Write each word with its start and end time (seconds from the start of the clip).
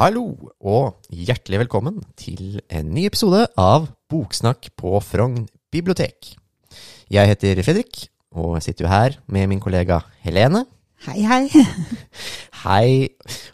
Hallo, 0.00 0.30
og 0.64 1.02
hjertelig 1.12 1.58
velkommen 1.60 1.98
til 2.16 2.54
en 2.72 2.86
ny 2.88 3.02
episode 3.04 3.42
av 3.60 3.90
Boksnakk 4.08 4.70
på 4.80 4.94
Frogn 5.04 5.42
bibliotek. 5.68 6.30
Jeg 7.12 7.28
heter 7.28 7.60
Fredrik, 7.60 8.06
og 8.32 8.54
jeg 8.56 8.64
sitter 8.64 8.86
jo 8.86 8.92
her 8.94 9.18
med 9.28 9.50
min 9.50 9.60
kollega 9.60 9.98
Helene. 10.24 10.62
Hei, 11.04 11.18
hei. 11.28 11.66
Hei, 12.62 12.88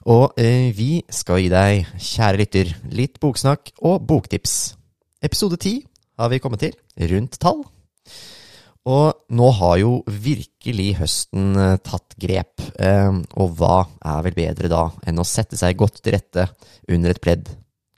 og 0.06 0.38
eh, 0.38 0.70
vi 0.70 1.02
skal 1.10 1.42
gi 1.42 1.50
deg, 1.50 1.90
kjære 1.98 2.38
lytter, 2.44 2.70
litt 2.94 3.18
boksnakk 3.18 3.74
og 3.82 4.06
boktips. 4.06 4.76
Episode 5.26 5.58
ti 5.58 5.80
har 6.14 6.30
vi 6.30 6.38
kommet 6.38 6.62
til, 6.62 6.78
rundt 7.10 7.40
tall. 7.42 7.64
Og 8.86 9.34
nå 9.34 9.50
har 9.58 9.78
jo 9.80 9.92
virkelig 10.06 10.92
høsten 11.00 11.56
eh, 11.58 11.76
tatt 11.82 12.14
grep, 12.22 12.62
eh, 12.78 13.10
og 13.34 13.56
hva 13.58 13.80
er 13.98 14.24
vel 14.28 14.36
bedre 14.36 14.70
da 14.70 14.84
enn 15.06 15.18
å 15.18 15.26
sette 15.26 15.58
seg 15.58 15.78
godt 15.80 15.98
til 16.04 16.14
rette 16.14 16.46
under 16.94 17.10
et 17.10 17.22
pledd, 17.22 17.50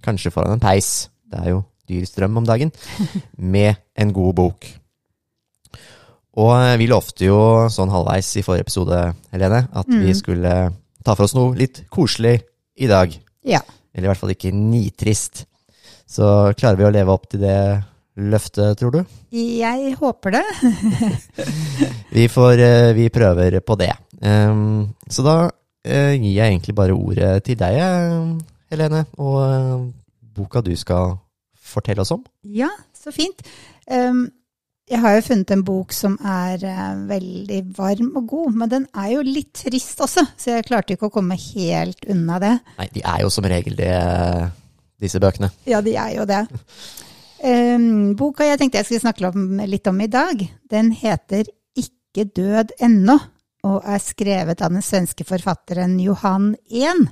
kanskje 0.05 0.33
foran 0.33 0.57
en 0.57 0.63
peis, 0.63 1.11
det 1.29 1.43
er 1.43 1.53
jo 1.53 1.63
dyr 1.89 2.07
strøm 2.09 2.41
om 2.41 2.49
dagen, 2.49 2.73
med 3.55 3.77
en 4.01 4.15
god 4.17 4.39
bok. 4.41 4.71
Og 6.39 6.53
eh, 6.57 6.77
vi 6.81 6.89
lovte 6.89 7.29
jo 7.29 7.41
sånn 7.73 7.93
halvveis 7.93 8.33
i 8.41 8.47
forrige 8.47 8.69
episode, 8.69 9.03
Helene, 9.35 9.67
at 9.69 9.93
vi 9.93 10.17
skulle 10.17 10.55
ta 11.05 11.13
for 11.15 11.27
oss 11.29 11.37
noe 11.37 11.53
litt 11.59 11.83
koselig 11.93 12.39
i 12.81 12.89
dag. 12.89 13.13
Ja. 13.45 13.61
Eller 13.93 14.09
i 14.09 14.13
hvert 14.13 14.21
fall 14.23 14.33
ikke 14.33 14.55
nitrist. 14.55 15.45
Så 16.09 16.55
klarer 16.57 16.81
vi 16.81 16.89
å 16.89 16.93
leve 16.95 17.13
opp 17.13 17.27
til 17.29 17.43
det 17.43 17.59
løftet, 18.19 18.79
tror 18.81 18.95
du? 18.95 19.01
Jeg 19.35 19.95
håper 19.99 20.39
det. 20.39 20.45
Vi, 22.17 22.27
får, 22.33 22.59
eh, 22.59 22.93
vi 22.97 23.09
prøver 23.13 23.61
på 23.63 23.77
det. 23.79 23.93
Ehm, 24.25 24.89
så 25.11 25.23
da 25.23 25.37
eh, 25.85 26.17
gir 26.17 26.33
jeg 26.33 26.55
egentlig 26.55 26.75
bare 26.75 26.97
ordet 26.97 27.45
til 27.47 27.59
deg, 27.61 27.77
eh, 27.79 28.33
Helene, 28.73 29.05
og 29.21 29.93
boka 30.35 30.63
du 30.65 30.75
skal 30.77 31.15
fortelle 31.55 32.03
oss 32.03 32.13
om. 32.17 32.25
Ja, 32.43 32.71
så 32.97 33.13
fint. 33.15 33.45
Um, 33.87 34.27
jeg 34.89 35.01
har 35.05 35.15
jo 35.15 35.25
funnet 35.25 35.53
en 35.53 35.65
bok 35.69 35.93
som 35.93 36.17
er 36.25 36.65
veldig 37.09 37.61
varm 37.77 38.15
og 38.17 38.29
god, 38.29 38.57
men 38.61 38.73
den 38.73 38.87
er 38.97 39.11
jo 39.15 39.25
litt 39.25 39.53
trist 39.61 40.01
også, 40.05 40.25
så 40.37 40.55
jeg 40.57 40.67
klarte 40.69 40.97
ikke 40.97 41.11
å 41.11 41.13
komme 41.13 41.37
helt 41.37 42.09
unna 42.09 42.41
det. 42.41 42.55
Nei, 42.81 42.89
de 42.97 43.05
er 43.05 43.21
jo 43.25 43.33
som 43.33 43.49
regel 43.49 43.77
det, 43.77 43.93
disse 45.01 45.21
bøkene. 45.21 45.53
Ja, 45.69 45.85
de 45.85 45.95
er 46.01 46.17
jo 46.17 46.29
det. 46.29 46.47
Um, 47.39 48.17
boka 48.19 48.47
jeg 48.47 48.59
tenkte 48.59 48.81
jeg 48.81 48.89
skulle 48.89 49.05
snakke 49.05 49.29
om, 49.31 49.61
litt 49.71 49.87
om 49.87 50.01
i 50.03 50.11
dag, 50.11 50.41
den 50.71 50.91
heter 50.97 51.47
Ikke 51.79 52.25
død 52.35 52.75
ennå, 52.83 53.15
og 53.69 53.83
er 53.87 54.01
skrevet 54.03 54.63
av 54.65 54.75
den 54.75 54.83
svenske 54.83 55.27
forfatteren 55.29 55.99
Johan 56.03 56.55
Ehn. 56.67 57.07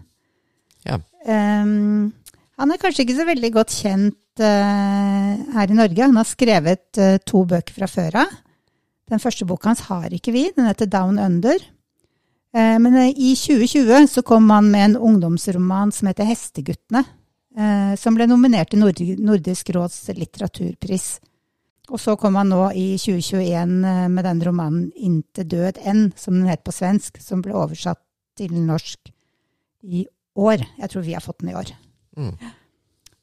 Ja. 0.87 0.99
Um, 1.27 2.15
han 2.57 2.73
er 2.73 2.81
kanskje 2.81 3.05
ikke 3.05 3.19
så 3.19 3.27
veldig 3.29 3.53
godt 3.53 3.75
kjent 3.77 4.43
eh, 4.43 5.33
her 5.57 5.73
i 5.73 5.77
Norge. 5.77 6.03
Han 6.07 6.17
har 6.17 6.29
skrevet 6.29 7.01
eh, 7.03 7.19
to 7.29 7.43
bøker 7.49 7.77
fra 7.77 7.89
før 7.91 8.23
av. 8.23 8.37
Den 9.11 9.23
første 9.23 9.47
boka 9.47 9.71
hans 9.71 9.85
har 9.91 10.09
ikke 10.15 10.33
vi, 10.35 10.47
den 10.57 10.67
heter 10.67 10.89
Down 10.91 11.21
Under. 11.23 11.61
Eh, 12.57 12.77
men 12.81 12.97
eh, 12.97 13.13
i 13.13 13.35
2020 13.37 14.09
så 14.15 14.25
kom 14.27 14.49
han 14.55 14.71
med 14.73 14.85
en 14.89 14.97
ungdomsroman 15.11 15.93
som 15.93 16.09
heter 16.09 16.29
Hesteguttene, 16.31 17.05
som 17.97 18.13
ble 18.19 18.27
nominert 18.29 18.69
til 18.69 18.83
Nord 18.83 18.99
Nordisk 19.17 19.71
råds 19.73 20.03
litteraturpris. 20.13 21.07
Og 21.93 22.03
så 22.03 22.17
kom 22.19 22.35
han 22.39 22.51
nå 22.51 22.63
i 22.75 22.87
2021 22.99 23.75
eh, 23.87 24.07
med 24.11 24.27
den 24.27 24.43
romanen 24.43 24.87
Inte 24.97 25.47
død 25.47 25.79
enn, 25.87 26.11
som 26.19 26.35
den 26.35 26.51
het 26.51 26.65
på 26.67 26.75
svensk, 26.75 27.21
som 27.23 27.45
ble 27.45 27.55
oversatt 27.55 28.03
til 28.37 28.55
norsk 28.59 29.13
i 29.87 30.07
år. 30.37 30.65
Jeg 30.81 30.93
tror 30.93 31.07
vi 31.07 31.15
har 31.15 31.25
fått 31.25 31.45
den 31.45 31.53
i 31.53 31.59
år. 31.59 31.71
Mm. 32.19 32.33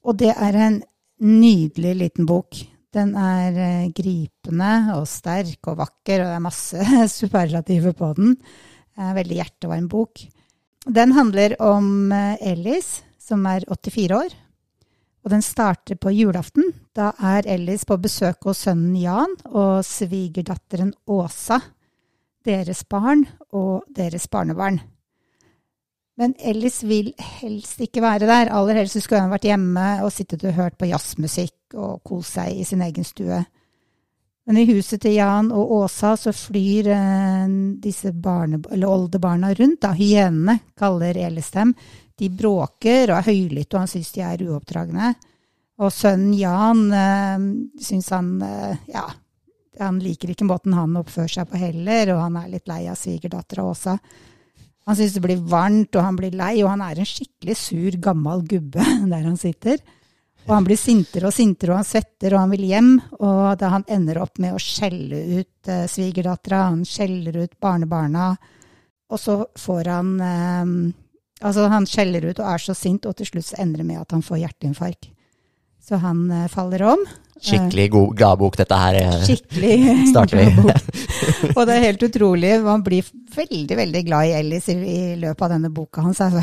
Og 0.08 0.20
det 0.20 0.32
er 0.32 0.60
en 0.68 0.80
nydelig 1.24 1.96
liten 2.00 2.30
bok. 2.30 2.56
Den 2.94 3.16
er 3.20 3.60
eh, 3.60 3.90
gripende 3.96 4.72
og 4.96 5.10
sterk 5.12 5.72
og 5.72 5.82
vakker, 5.82 6.24
og 6.24 6.32
det 6.32 6.38
er 6.38 6.48
masse 6.48 6.88
superlativer 7.20 7.98
på 7.98 8.14
den. 8.20 8.38
Veldig 8.94 9.40
hjertevarm 9.40 9.88
bok. 9.90 10.22
Den 10.86 11.16
handler 11.18 11.58
om 11.64 12.14
eh, 12.16 12.48
Ellis, 12.54 13.02
som 13.24 13.46
er 13.48 13.66
84 13.70 14.18
år. 14.18 14.36
Og 15.24 15.32
den 15.32 15.44
starter 15.46 15.96
på 15.96 16.12
julaften. 16.12 16.74
Da 16.96 17.14
er 17.24 17.48
Ellis 17.48 17.86
på 17.88 17.98
besøk 18.02 18.44
hos 18.50 18.66
sønnen 18.66 18.98
Jan 19.00 19.38
og 19.48 19.86
svigerdatteren 19.88 20.92
Åsa, 21.08 21.62
deres 22.44 22.84
barn 22.84 23.24
og 23.56 23.86
deres 23.88 24.28
barnebarn. 24.28 24.82
Men 26.20 26.36
Ellis 26.38 26.84
vil 26.86 27.14
helst 27.40 27.80
ikke 27.82 28.04
være 28.04 28.28
der. 28.28 28.52
Aller 28.54 28.84
helst 28.84 29.00
skulle 29.02 29.24
han 29.24 29.34
vært 29.34 29.48
hjemme 29.48 29.88
og 30.04 30.12
sittet 30.14 30.44
og 30.46 30.58
hørt 30.60 30.78
på 30.78 30.92
jazzmusikk 30.92 31.78
og 31.80 32.04
kost 32.06 32.38
seg 32.38 32.60
i 32.60 32.68
sin 32.68 32.84
egen 32.86 33.08
stue. 33.08 33.40
Men 34.44 34.60
i 34.60 34.68
huset 34.68 35.00
til 35.02 35.16
Jan 35.16 35.54
og 35.56 35.72
Åsa 35.80 36.18
så 36.20 36.34
flyr 36.36 36.90
eh, 36.92 37.54
disse 37.82 38.12
barne, 38.12 38.60
oldebarna 38.68 39.54
rundt. 39.56 39.80
da, 39.82 39.94
Hyenene 39.96 40.60
kaller 40.78 41.18
Ellis 41.18 41.50
dem. 41.56 41.72
De 42.20 42.30
bråker 42.30 43.12
og 43.12 43.18
er 43.18 43.30
høylytte, 43.32 43.76
og 43.76 43.84
han 43.84 43.92
syns 43.92 44.12
de 44.16 44.24
er 44.26 44.44
uoppdragne. 44.46 45.14
Og 45.82 45.90
sønnen 45.92 46.36
Jan 46.38 46.84
øh, 46.94 47.48
syns 47.82 48.12
han 48.14 48.36
øh, 48.46 48.76
ja, 48.94 49.08
han 49.82 49.98
liker 50.04 50.34
ikke 50.34 50.46
måten 50.48 50.76
han 50.78 51.00
oppfører 51.00 51.32
seg 51.40 51.50
på 51.50 51.60
heller, 51.62 52.14
og 52.14 52.22
han 52.28 52.38
er 52.44 52.52
litt 52.52 52.70
lei 52.70 52.84
av 52.92 53.00
svigerdattera 53.00 53.66
Åsa. 53.66 53.98
Han 54.86 54.98
syns 55.00 55.16
det 55.16 55.24
blir 55.24 55.44
varmt, 55.50 55.96
og 55.96 56.06
han 56.06 56.18
blir 56.20 56.36
lei, 56.36 56.56
og 56.62 56.74
han 56.74 56.84
er 56.86 57.00
en 57.00 57.08
skikkelig 57.08 57.58
sur, 57.58 58.00
gammel 58.04 58.44
gubbe 58.48 58.86
der 59.12 59.26
han 59.26 59.40
sitter. 59.40 59.82
Og 60.44 60.52
han 60.58 60.66
blir 60.68 60.80
sintere 60.80 61.30
og 61.30 61.36
sintere, 61.36 61.72
og 61.72 61.80
han 61.80 61.88
svetter, 61.88 62.36
og 62.36 62.44
han 62.44 62.52
vil 62.52 62.66
hjem. 62.68 62.90
Og 63.24 63.54
da 63.62 63.70
han 63.78 63.86
ender 63.96 64.20
opp 64.26 64.42
med 64.44 64.58
å 64.58 64.62
skjelle 64.62 65.22
ut 65.40 65.72
eh, 65.72 65.86
svigerdattera, 65.88 66.66
han 66.74 66.84
skjeller 66.88 67.46
ut 67.46 67.56
barnebarna, 67.64 68.34
og 69.14 69.22
så 69.22 69.38
får 69.60 69.90
han 69.94 70.12
eh, 70.28 70.74
Altså, 71.44 71.68
han 71.72 71.86
skjeller 71.90 72.30
ut 72.30 72.40
og 72.40 72.48
er 72.54 72.64
så 72.64 72.76
sint, 72.78 73.06
og 73.10 73.18
til 73.20 73.28
slutt 73.30 73.54
ender 73.60 73.84
det 73.84 73.90
med 73.90 74.02
at 74.02 74.16
han 74.16 74.24
får 74.24 74.42
hjerteinfarkt. 74.46 75.10
Så 75.84 76.00
han 76.00 76.24
uh, 76.32 76.48
faller 76.48 76.86
om. 76.94 77.02
Skikkelig 77.44 77.90
god 77.92 78.12
gladbok, 78.16 78.56
dette 78.56 78.78
her. 78.80 78.96
eh, 79.02 79.24
Skikkelig 79.28 79.74
gladbok. 80.14 80.54
bok. 80.64 81.58
Og 81.58 81.66
det 81.68 81.76
er 81.76 81.84
helt 81.90 82.06
utrolig. 82.08 82.52
Man 82.64 82.86
blir 82.86 83.10
veldig 83.36 83.78
veldig 83.82 84.04
glad 84.08 84.30
i 84.30 84.36
Ellis 84.38 84.70
i, 84.72 84.78
i 84.80 85.00
løpet 85.20 85.44
av 85.44 85.52
denne 85.58 85.72
boka 85.76 86.06
hans. 86.06 86.22
Altså. 86.24 86.40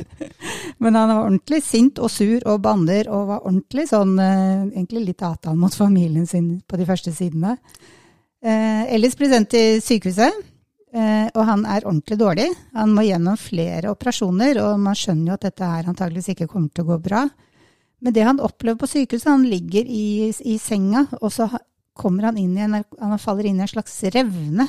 Men 0.82 0.94
han 0.94 1.10
var 1.10 1.24
ordentlig 1.24 1.62
sint 1.66 1.98
og 1.98 2.12
sur 2.14 2.46
og 2.46 2.62
banner, 2.62 3.10
og 3.10 3.26
var 3.32 3.42
ordentlig 3.42 3.88
sånn 3.90 4.14
uh, 4.20 4.68
Egentlig 4.70 5.02
litt 5.10 5.26
avtale 5.26 5.58
mot 5.58 5.74
familien 5.74 6.28
sin 6.30 6.60
på 6.62 6.78
de 6.78 6.86
første 6.88 7.12
sidene. 7.16 7.56
Uh, 8.40 8.86
Ellis 8.94 9.18
blir 9.18 9.34
sendt 9.34 9.50
til 9.52 9.82
sykehuset, 9.84 10.30
eh, 10.30 10.46
og 10.90 11.44
han 11.46 11.60
er 11.70 11.84
ordentlig 11.86 12.16
dårlig. 12.18 12.48
Han 12.74 12.90
må 12.96 13.04
gjennom 13.06 13.36
flere 13.38 13.92
operasjoner, 13.92 14.58
og 14.58 14.80
man 14.82 14.96
skjønner 14.98 15.30
jo 15.30 15.36
at 15.36 15.44
dette 15.46 15.68
her 15.70 15.86
antageligvis 15.86 16.32
ikke 16.32 16.48
kommer 16.50 16.72
til 16.74 16.82
å 16.82 16.88
gå 16.88 16.96
bra. 17.04 17.20
Men 18.00 18.16
det 18.16 18.24
han 18.26 18.40
opplever 18.42 18.80
på 18.80 18.88
sykehuset, 18.88 19.28
han 19.30 19.46
ligger 19.46 19.86
i, 19.86 20.32
i 20.32 20.56
senga, 20.58 21.04
og 21.20 21.30
så 21.34 21.46
kommer 22.00 22.30
han 22.30 22.38
inn 22.40 22.56
i 22.56 22.64
en, 22.64 22.80
han 22.80 23.20
faller 23.20 23.50
inn 23.50 23.60
i 23.60 23.66
en 23.66 23.70
slags 23.70 23.98
revne, 24.14 24.66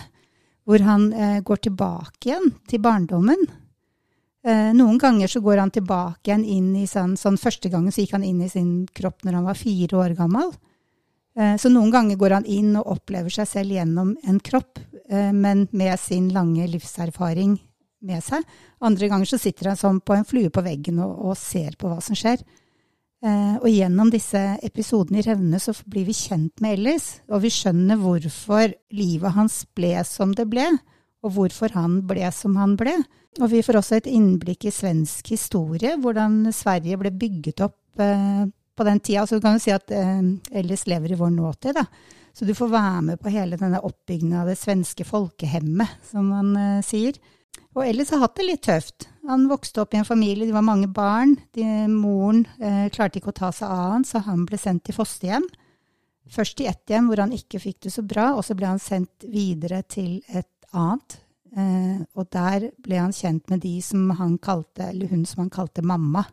hvor 0.68 0.84
han 0.86 1.08
eh, 1.14 1.40
går 1.46 1.64
tilbake 1.68 2.30
igjen 2.30 2.52
til 2.70 2.84
barndommen. 2.84 3.48
Eh, 4.44 4.72
noen 4.76 5.00
ganger 5.02 5.32
så 5.32 5.42
går 5.44 5.62
han 5.64 5.72
tilbake 5.74 6.30
igjen 6.30 6.44
inn 6.46 6.74
i 6.82 6.88
sånn, 6.90 7.16
sånn 7.18 7.40
Første 7.40 7.70
gangen 7.72 7.94
så 7.94 8.04
gikk 8.04 8.18
han 8.18 8.28
inn 8.28 8.42
i 8.44 8.50
sin 8.52 8.84
kropp 8.94 9.24
når 9.24 9.40
han 9.40 9.48
var 9.48 9.60
fire 9.60 10.04
år 10.04 10.16
gammel. 10.18 10.52
Eh, 11.40 11.56
så 11.58 11.72
noen 11.72 11.92
ganger 11.92 12.20
går 12.20 12.38
han 12.40 12.48
inn 12.50 12.74
og 12.80 12.90
opplever 12.98 13.32
seg 13.32 13.48
selv 13.48 13.76
gjennom 13.78 14.16
en 14.28 14.40
kropp, 14.44 14.80
eh, 15.10 15.32
men 15.32 15.68
med 15.72 16.00
sin 16.00 16.30
lange 16.36 16.68
livserfaring 16.68 17.58
med 18.02 18.24
seg. 18.26 18.44
Andre 18.82 19.08
ganger 19.08 19.30
så 19.30 19.40
sitter 19.40 19.72
han 19.72 19.80
som 19.80 20.02
på 20.02 20.16
en 20.16 20.28
flue 20.28 20.52
på 20.52 20.64
veggen 20.66 21.00
og, 21.00 21.14
og 21.32 21.38
ser 21.40 21.78
på 21.80 21.92
hva 21.92 22.02
som 22.04 22.18
skjer. 22.18 22.44
Eh, 23.22 23.56
og 23.62 23.70
gjennom 23.70 24.10
disse 24.12 24.40
episodene 24.66 25.22
i 25.22 25.26
Revne 25.26 25.60
så 25.62 25.76
blir 25.86 26.08
vi 26.10 26.18
kjent 26.18 26.62
med 26.64 26.80
Ellis, 26.80 27.22
og 27.30 27.44
vi 27.46 27.54
skjønner 27.54 28.00
hvorfor 28.02 28.74
livet 28.98 29.36
hans 29.38 29.62
ble 29.78 29.94
som 30.10 30.34
det 30.36 30.48
ble, 30.50 30.66
og 31.22 31.36
hvorfor 31.36 31.76
han 31.78 32.00
ble 32.10 32.32
som 32.34 32.58
han 32.58 32.74
ble. 32.80 32.96
Og 33.40 33.52
vi 33.54 33.62
får 33.64 33.78
også 33.80 34.00
et 34.00 34.10
innblikk 34.12 34.66
i 34.66 34.74
svensk 34.74 35.30
historie, 35.32 35.94
hvordan 36.02 36.50
Sverige 36.52 36.98
ble 37.00 37.14
bygget 37.14 37.62
opp 37.64 37.78
på 38.82 38.88
den 38.88 39.02
tida. 39.04 39.28
Så 39.28 39.38
du 39.38 39.46
kan 39.46 39.58
jo 39.58 39.64
si 39.64 39.74
at 39.74 39.94
eh, 39.96 40.20
Ellis 40.62 40.88
lever 40.90 41.14
i 41.14 41.20
vår 41.20 41.32
nåtid, 41.36 41.78
da. 41.80 41.86
Så 42.32 42.48
du 42.48 42.54
får 42.56 42.72
være 42.72 43.02
med 43.10 43.20
på 43.20 43.32
hele 43.34 43.60
denne 43.60 43.82
oppbyggingen 43.84 44.40
av 44.40 44.48
det 44.48 44.58
svenske 44.60 45.06
folkehemmet, 45.08 46.02
som 46.12 46.30
man 46.32 46.52
eh, 46.58 46.84
sier. 46.86 47.20
Og 47.76 47.86
Ellis 47.86 48.12
har 48.12 48.24
hatt 48.24 48.38
det 48.40 48.48
litt 48.48 48.64
tøft. 48.68 49.08
Han 49.28 49.48
vokste 49.52 49.84
opp 49.84 49.96
i 49.96 50.02
en 50.02 50.08
familie, 50.08 50.48
det 50.48 50.56
var 50.56 50.66
mange 50.68 50.90
barn. 50.92 51.38
De, 51.56 51.66
moren 51.92 52.46
eh, 52.60 52.88
klarte 52.92 53.20
ikke 53.22 53.34
å 53.34 53.40
ta 53.44 53.52
seg 53.56 53.72
av 53.72 53.98
han, 53.98 54.08
så 54.08 54.24
han 54.28 54.46
ble 54.48 54.60
sendt 54.60 54.88
til 54.88 54.98
fosterhjem. 54.98 55.48
Først 56.32 56.62
i 56.64 56.70
ett 56.72 56.88
hjem 56.92 57.10
hvor 57.12 57.20
han 57.24 57.36
ikke 57.36 57.60
fikk 57.60 57.84
det 57.88 57.96
så 57.96 58.04
bra, 58.08 58.32
og 58.38 58.46
så 58.48 58.56
ble 58.56 58.70
han 58.72 58.80
sendt 58.80 59.28
videre 59.28 59.84
til 59.88 60.22
et 60.32 60.50
annet 60.72 61.20
Eh, 61.52 62.00
og 62.16 62.30
der 62.32 62.70
ble 62.80 63.00
han 63.02 63.12
kjent 63.16 63.50
med 63.52 63.64
de 63.66 63.74
som 63.84 64.08
han 64.16 64.38
kalte, 64.40 64.88
eller 64.88 65.12
hun 65.12 65.26
som 65.28 65.44
han 65.44 65.52
kalte 65.52 65.84
mamma. 65.84 66.24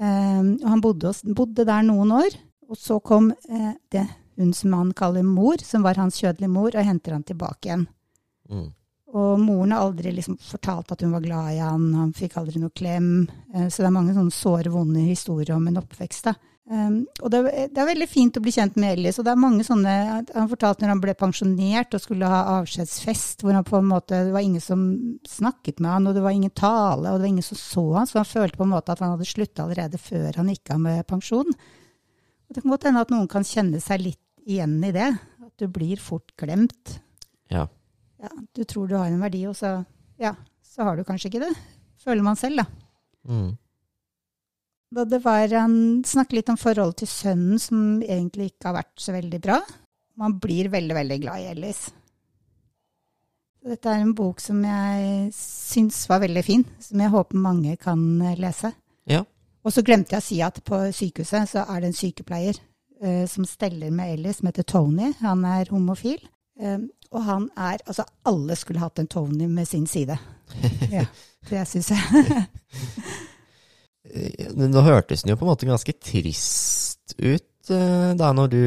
Eh, 0.00 0.42
og 0.62 0.68
han 0.72 0.80
bodde, 0.84 1.12
bodde 1.36 1.66
der 1.68 1.84
noen 1.86 2.12
år, 2.16 2.36
og 2.70 2.78
så 2.78 3.00
kom 3.04 3.30
eh, 3.32 3.72
det 3.92 4.06
hun 4.40 4.52
som 4.56 4.72
han 4.72 4.92
kaller 4.96 5.24
mor, 5.26 5.60
som 5.64 5.82
var 5.84 6.00
hans 6.00 6.20
kjødelige 6.22 6.48
mor, 6.52 6.72
og 6.72 6.86
henter 6.86 7.12
han 7.12 7.24
tilbake 7.28 7.68
igjen. 7.68 7.88
Mm. 8.48 8.68
Og 9.10 9.40
moren 9.42 9.74
har 9.74 9.82
aldri 9.84 10.12
liksom 10.14 10.38
fortalt 10.40 10.92
at 10.94 11.02
hun 11.02 11.12
var 11.12 11.24
glad 11.24 11.50
i 11.52 11.58
han, 11.60 11.88
han 11.98 12.12
fikk 12.16 12.38
aldri 12.40 12.62
noe 12.62 12.72
klem. 12.72 13.28
Eh, 13.54 13.68
Så 13.68 13.82
det 13.82 13.90
er 13.90 13.98
mange 13.98 14.14
sånne 14.16 14.32
såre, 14.34 14.70
vonde 14.72 15.02
historier 15.04 15.56
om 15.56 15.66
en 15.68 15.82
oppvekst. 15.82 16.30
da. 16.30 16.34
Um, 16.70 17.00
og 17.18 17.32
det, 17.32 17.38
det 17.74 17.80
er 17.82 17.88
veldig 17.88 18.06
fint 18.06 18.36
å 18.38 18.42
bli 18.44 18.52
kjent 18.54 18.76
med 18.78 18.92
Ellis. 18.94 19.16
Og 19.18 19.24
det 19.26 19.32
er 19.32 19.40
mange 19.42 19.64
sånne 19.66 19.92
Han 20.36 20.50
fortalte 20.52 20.84
når 20.84 20.92
han 20.92 21.02
ble 21.02 21.14
pensjonert 21.18 21.96
og 21.96 22.02
skulle 22.04 22.28
ha 22.30 22.58
avskjedsfest, 22.60 23.42
hvor 23.42 23.56
han 23.56 23.66
på 23.66 23.80
en 23.80 23.88
måte, 23.90 24.20
det 24.28 24.34
var 24.34 24.44
ingen 24.44 24.62
som 24.62 24.84
snakket 25.26 25.80
med 25.82 25.90
han, 25.90 26.06
og 26.06 26.14
det 26.14 26.22
var 26.22 26.36
ingen 26.36 26.52
tale, 26.54 27.10
og 27.10 27.18
det 27.18 27.24
var 27.24 27.32
ingen 27.32 27.46
som 27.46 27.58
så 27.58 27.84
han, 27.96 28.06
så 28.06 28.20
han 28.20 28.28
følte 28.28 28.60
på 28.60 28.68
en 28.68 28.74
måte 28.76 28.94
at 28.94 29.02
han 29.02 29.16
hadde 29.16 29.26
slutta 29.26 29.64
allerede 29.64 29.98
før 29.98 30.38
han 30.38 30.52
gikk 30.52 30.74
av 30.76 30.82
med 30.84 31.02
pensjon. 31.10 31.50
Og 31.50 32.54
det 32.54 32.62
kan 32.62 32.74
godt 32.74 32.86
hende 32.88 33.02
at 33.06 33.12
noen 33.14 33.28
kan 33.30 33.46
kjenne 33.46 33.82
seg 33.82 34.04
litt 34.04 34.22
igjen 34.46 34.78
i 34.86 34.92
det. 34.94 35.10
At 35.46 35.54
du 35.58 35.66
blir 35.70 36.00
fort 36.02 36.32
glemt 36.38 37.00
Ja. 37.50 37.66
ja, 38.22 38.30
du 38.54 38.62
tror 38.64 38.86
du 38.86 38.94
har 38.98 39.10
en 39.10 39.22
verdi, 39.22 39.42
og 39.50 39.58
så, 39.58 39.80
ja, 40.22 40.36
så 40.62 40.86
har 40.86 40.98
du 40.98 41.02
kanskje 41.08 41.32
ikke 41.32 41.42
det. 41.48 41.52
Føler 42.00 42.22
man 42.24 42.38
selv, 42.38 42.62
da. 42.62 42.66
Mm. 43.26 43.50
Da 44.90 45.04
det 45.06 45.20
var, 45.22 45.46
han 45.54 46.02
snakke 46.06 46.38
litt 46.38 46.50
om 46.50 46.58
forholdet 46.58 47.04
til 47.04 47.10
sønnen, 47.12 47.58
som 47.62 48.02
egentlig 48.02 48.50
ikke 48.50 48.70
har 48.70 48.80
vært 48.80 49.02
så 49.02 49.14
veldig 49.14 49.40
bra. 49.42 49.60
Man 50.18 50.36
blir 50.42 50.70
veldig, 50.72 50.96
veldig 50.98 51.18
glad 51.22 51.42
i 51.42 51.50
Ellis. 51.52 51.84
Dette 53.70 53.92
er 53.92 54.00
en 54.02 54.14
bok 54.16 54.40
som 54.40 54.62
jeg 54.64 55.28
syns 55.36 56.02
var 56.08 56.22
veldig 56.24 56.42
fin, 56.44 56.64
som 56.80 57.00
jeg 57.02 57.12
håper 57.12 57.44
mange 57.44 57.76
kan 57.80 58.00
eh, 58.24 58.38
lese. 58.40 58.72
Ja. 59.10 59.22
Og 59.60 59.74
så 59.74 59.84
glemte 59.84 60.16
jeg 60.16 60.22
å 60.22 60.26
si 60.26 60.40
at 60.42 60.62
på 60.64 60.78
sykehuset 60.96 61.52
så 61.52 61.66
er 61.68 61.82
det 61.82 61.90
en 61.90 61.98
sykepleier 61.98 62.56
eh, 63.04 63.26
som 63.28 63.44
steller 63.48 63.92
med 63.92 64.16
Ellis, 64.16 64.40
som 64.40 64.48
heter 64.48 64.64
Tony. 64.64 65.12
Han 65.20 65.44
er 65.44 65.70
homofil. 65.70 66.22
Eh, 66.60 66.80
og 67.10 67.26
han 67.26 67.50
er 67.58 67.82
Altså, 67.84 68.06
alle 68.24 68.56
skulle 68.56 68.80
hatt 68.80 68.98
en 69.02 69.10
Tony 69.10 69.46
med 69.46 69.68
sin 69.68 69.86
side. 69.86 70.18
Ja, 70.90 71.04
det 71.46 71.68
syns 71.70 71.92
jeg. 71.92 72.46
Eh, 74.14 74.50
Nå 74.56 74.82
hørtes 74.84 75.24
den 75.24 75.32
jo 75.32 75.38
på 75.38 75.46
en 75.46 75.52
måte 75.52 75.68
ganske 75.68 75.94
trist 76.02 77.14
ut 77.18 77.70
eh, 77.72 78.12
da 78.18 78.30
når 78.36 78.52
du, 78.52 78.62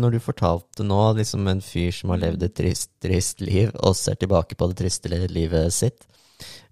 når 0.00 0.16
du 0.16 0.22
fortalte 0.22 0.86
nå, 0.86 1.00
liksom 1.18 1.48
en 1.50 1.62
fyr 1.64 1.92
som 1.94 2.14
har 2.14 2.22
levd 2.22 2.46
et 2.46 2.56
trist, 2.56 2.90
trist 3.02 3.42
liv, 3.44 3.72
og 3.82 3.96
ser 3.98 4.18
tilbake 4.20 4.58
på 4.58 4.70
det 4.70 4.78
triste 4.82 5.10
livet 5.10 5.74
sitt. 5.74 6.06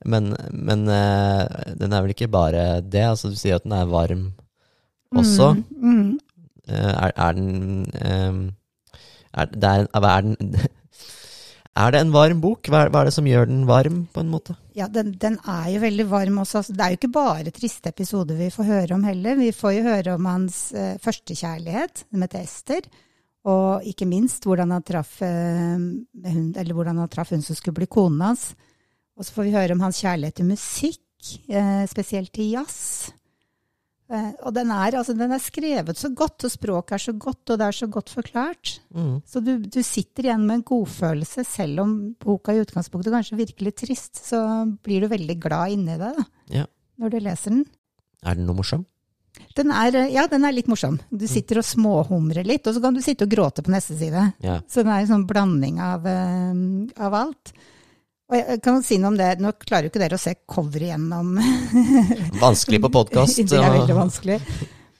Men, 0.05 0.33
men 0.51 0.87
eh, 0.91 1.75
den 1.79 1.93
er 1.95 2.05
vel 2.05 2.15
ikke 2.15 2.31
bare 2.33 2.83
det? 2.83 3.05
altså 3.13 3.31
Du 3.31 3.39
sier 3.39 3.61
at 3.61 3.67
den 3.67 3.77
er 3.77 3.91
varm 3.91 4.27
også. 5.13 5.53
Mm, 5.77 5.93
mm. 5.93 6.19
Er, 6.73 7.11
er 7.11 7.33
den 7.37 8.53
er, 9.33 9.87
er, 9.93 10.21
den, 10.23 10.57
er 11.73 11.93
det 11.95 12.01
en 12.03 12.13
varm 12.13 12.41
bok? 12.43 12.69
Hva 12.69 12.85
er, 12.85 12.91
hva 12.93 13.01
er 13.01 13.09
det 13.09 13.15
som 13.17 13.29
gjør 13.29 13.47
den 13.49 13.63
varm, 13.69 14.03
på 14.13 14.21
en 14.21 14.33
måte? 14.33 14.57
Ja, 14.77 14.91
den, 14.93 15.15
den 15.21 15.39
er 15.49 15.71
jo 15.73 15.81
veldig 15.81 16.05
varm 16.11 16.43
også. 16.43 16.61
Altså, 16.61 16.75
Det 16.77 16.85
er 16.85 16.93
jo 16.93 16.99
ikke 17.01 17.15
bare 17.15 17.55
triste 17.55 17.93
episoder 17.93 18.37
vi 18.37 18.51
får 18.53 18.69
høre 18.69 18.99
om 18.99 19.07
heller. 19.09 19.39
Vi 19.41 19.55
får 19.57 19.73
jo 19.79 19.87
høre 19.87 20.17
om 20.19 20.29
hans 20.29 20.59
eh, 20.77 20.99
førstekjærlighet, 21.01 22.05
som 22.11 22.27
heter 22.27 22.45
Ester. 22.45 22.91
Og 23.49 23.89
ikke 23.89 24.07
minst 24.07 24.45
hvordan 24.47 24.77
han 24.77 24.85
traff, 24.87 25.17
eh, 25.25 25.81
hun, 25.81 26.45
eller 26.53 26.77
hvordan 26.77 27.01
han 27.03 27.11
traff 27.11 27.33
hun 27.33 27.43
som 27.43 27.57
skulle 27.57 27.81
bli 27.81 27.89
konen 27.91 28.21
hans. 28.29 28.51
Og 29.17 29.25
så 29.25 29.33
får 29.39 29.49
vi 29.49 29.57
høre 29.57 29.77
om 29.77 29.83
hans 29.85 30.05
kjærlighet 30.05 30.41
til 30.43 30.51
musikk, 30.53 31.33
eh, 31.49 31.83
spesielt 31.89 32.35
til 32.37 32.53
jazz. 32.53 33.13
Eh, 34.13 34.29
og 34.45 34.53
den 34.53 34.69
er, 34.75 34.93
altså, 34.99 35.15
den 35.17 35.33
er 35.33 35.41
skrevet 35.41 35.97
så 35.97 36.11
godt, 36.13 36.45
og 36.45 36.53
språket 36.53 36.97
er 36.99 37.03
så 37.07 37.15
godt, 37.17 37.43
og 37.55 37.59
det 37.61 37.67
er 37.71 37.77
så 37.79 37.89
godt 37.89 38.13
forklart. 38.13 38.73
Mm. 38.93 39.15
Så 39.25 39.41
du, 39.45 39.55
du 39.65 39.79
sitter 39.87 40.29
igjen 40.29 40.45
med 40.45 40.59
en 40.59 40.65
godfølelse, 40.69 41.45
selv 41.49 41.81
om 41.87 41.95
boka 42.21 42.53
i 42.53 42.61
utgangspunktet 42.61 43.15
kanskje 43.15 43.39
virker 43.41 43.71
litt 43.71 43.81
trist, 43.81 44.21
så 44.29 44.43
blir 44.85 45.05
du 45.07 45.09
veldig 45.13 45.39
glad 45.41 45.77
inni 45.79 45.97
deg 45.97 46.19
da, 46.21 46.27
Ja. 46.53 46.67
når 47.01 47.15
du 47.15 47.21
leser 47.25 47.57
den. 47.57 47.65
Er 48.23 48.37
den 48.37 48.47
noe 48.51 48.59
morsom? 48.61 48.85
Den 49.57 49.73
er, 49.73 49.97
ja, 50.13 50.27
den 50.29 50.45
er 50.45 50.53
litt 50.53 50.69
morsom. 50.69 50.99
Du 51.09 51.25
sitter 51.27 51.63
og 51.63 51.65
småhumrer 51.65 52.45
litt, 52.47 52.67
og 52.69 52.77
så 52.77 52.83
kan 52.85 52.93
du 52.93 53.01
sitte 53.05 53.25
og 53.25 53.33
gråte 53.33 53.65
på 53.65 53.73
neste 53.73 53.97
side. 53.97 54.27
Ja. 54.45 54.59
Så 54.69 54.85
den 54.85 54.93
er 54.93 55.01
en 55.07 55.09
sånn 55.09 55.25
blanding 55.29 55.81
av, 55.81 56.05
eh, 56.07 56.53
av 57.01 57.17
alt. 57.17 57.55
Og 58.33 58.39
jeg 58.39 58.61
kan 58.65 58.79
si 58.85 58.97
noe 58.97 59.11
om 59.13 59.17
det, 59.21 59.27
nå 59.45 59.51
klarer 59.61 59.85
jo 59.87 59.93
ikke 59.93 60.01
dere 60.01 60.17
å 60.17 60.23
se 60.23 60.33
coveret 60.49 60.95
gjennom 60.95 61.35
Vanskelig 62.43 62.81
på 62.81 62.91
podkast. 62.95 63.43
Det 63.51 63.59
er 63.61 63.75
veldig 63.77 63.97
vanskelig. 63.99 64.39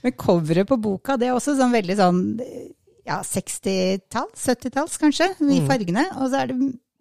Men 0.05 0.15
coveret 0.21 0.69
på 0.69 0.77
boka, 0.83 1.17
det 1.17 1.31
er 1.31 1.37
også 1.37 1.55
sånn 1.57 1.73
veldig 1.73 1.97
sånn 1.97 2.19
ja, 3.07 3.21
60-tall, 3.25 4.29
70-talls 4.37 4.99
kanskje, 5.01 5.29
i 5.47 5.61
Mm. 5.63 5.69
fargene. 5.71 6.05
Og 6.19 6.29
så 6.33 6.43
er 6.43 6.51
det 6.53 6.59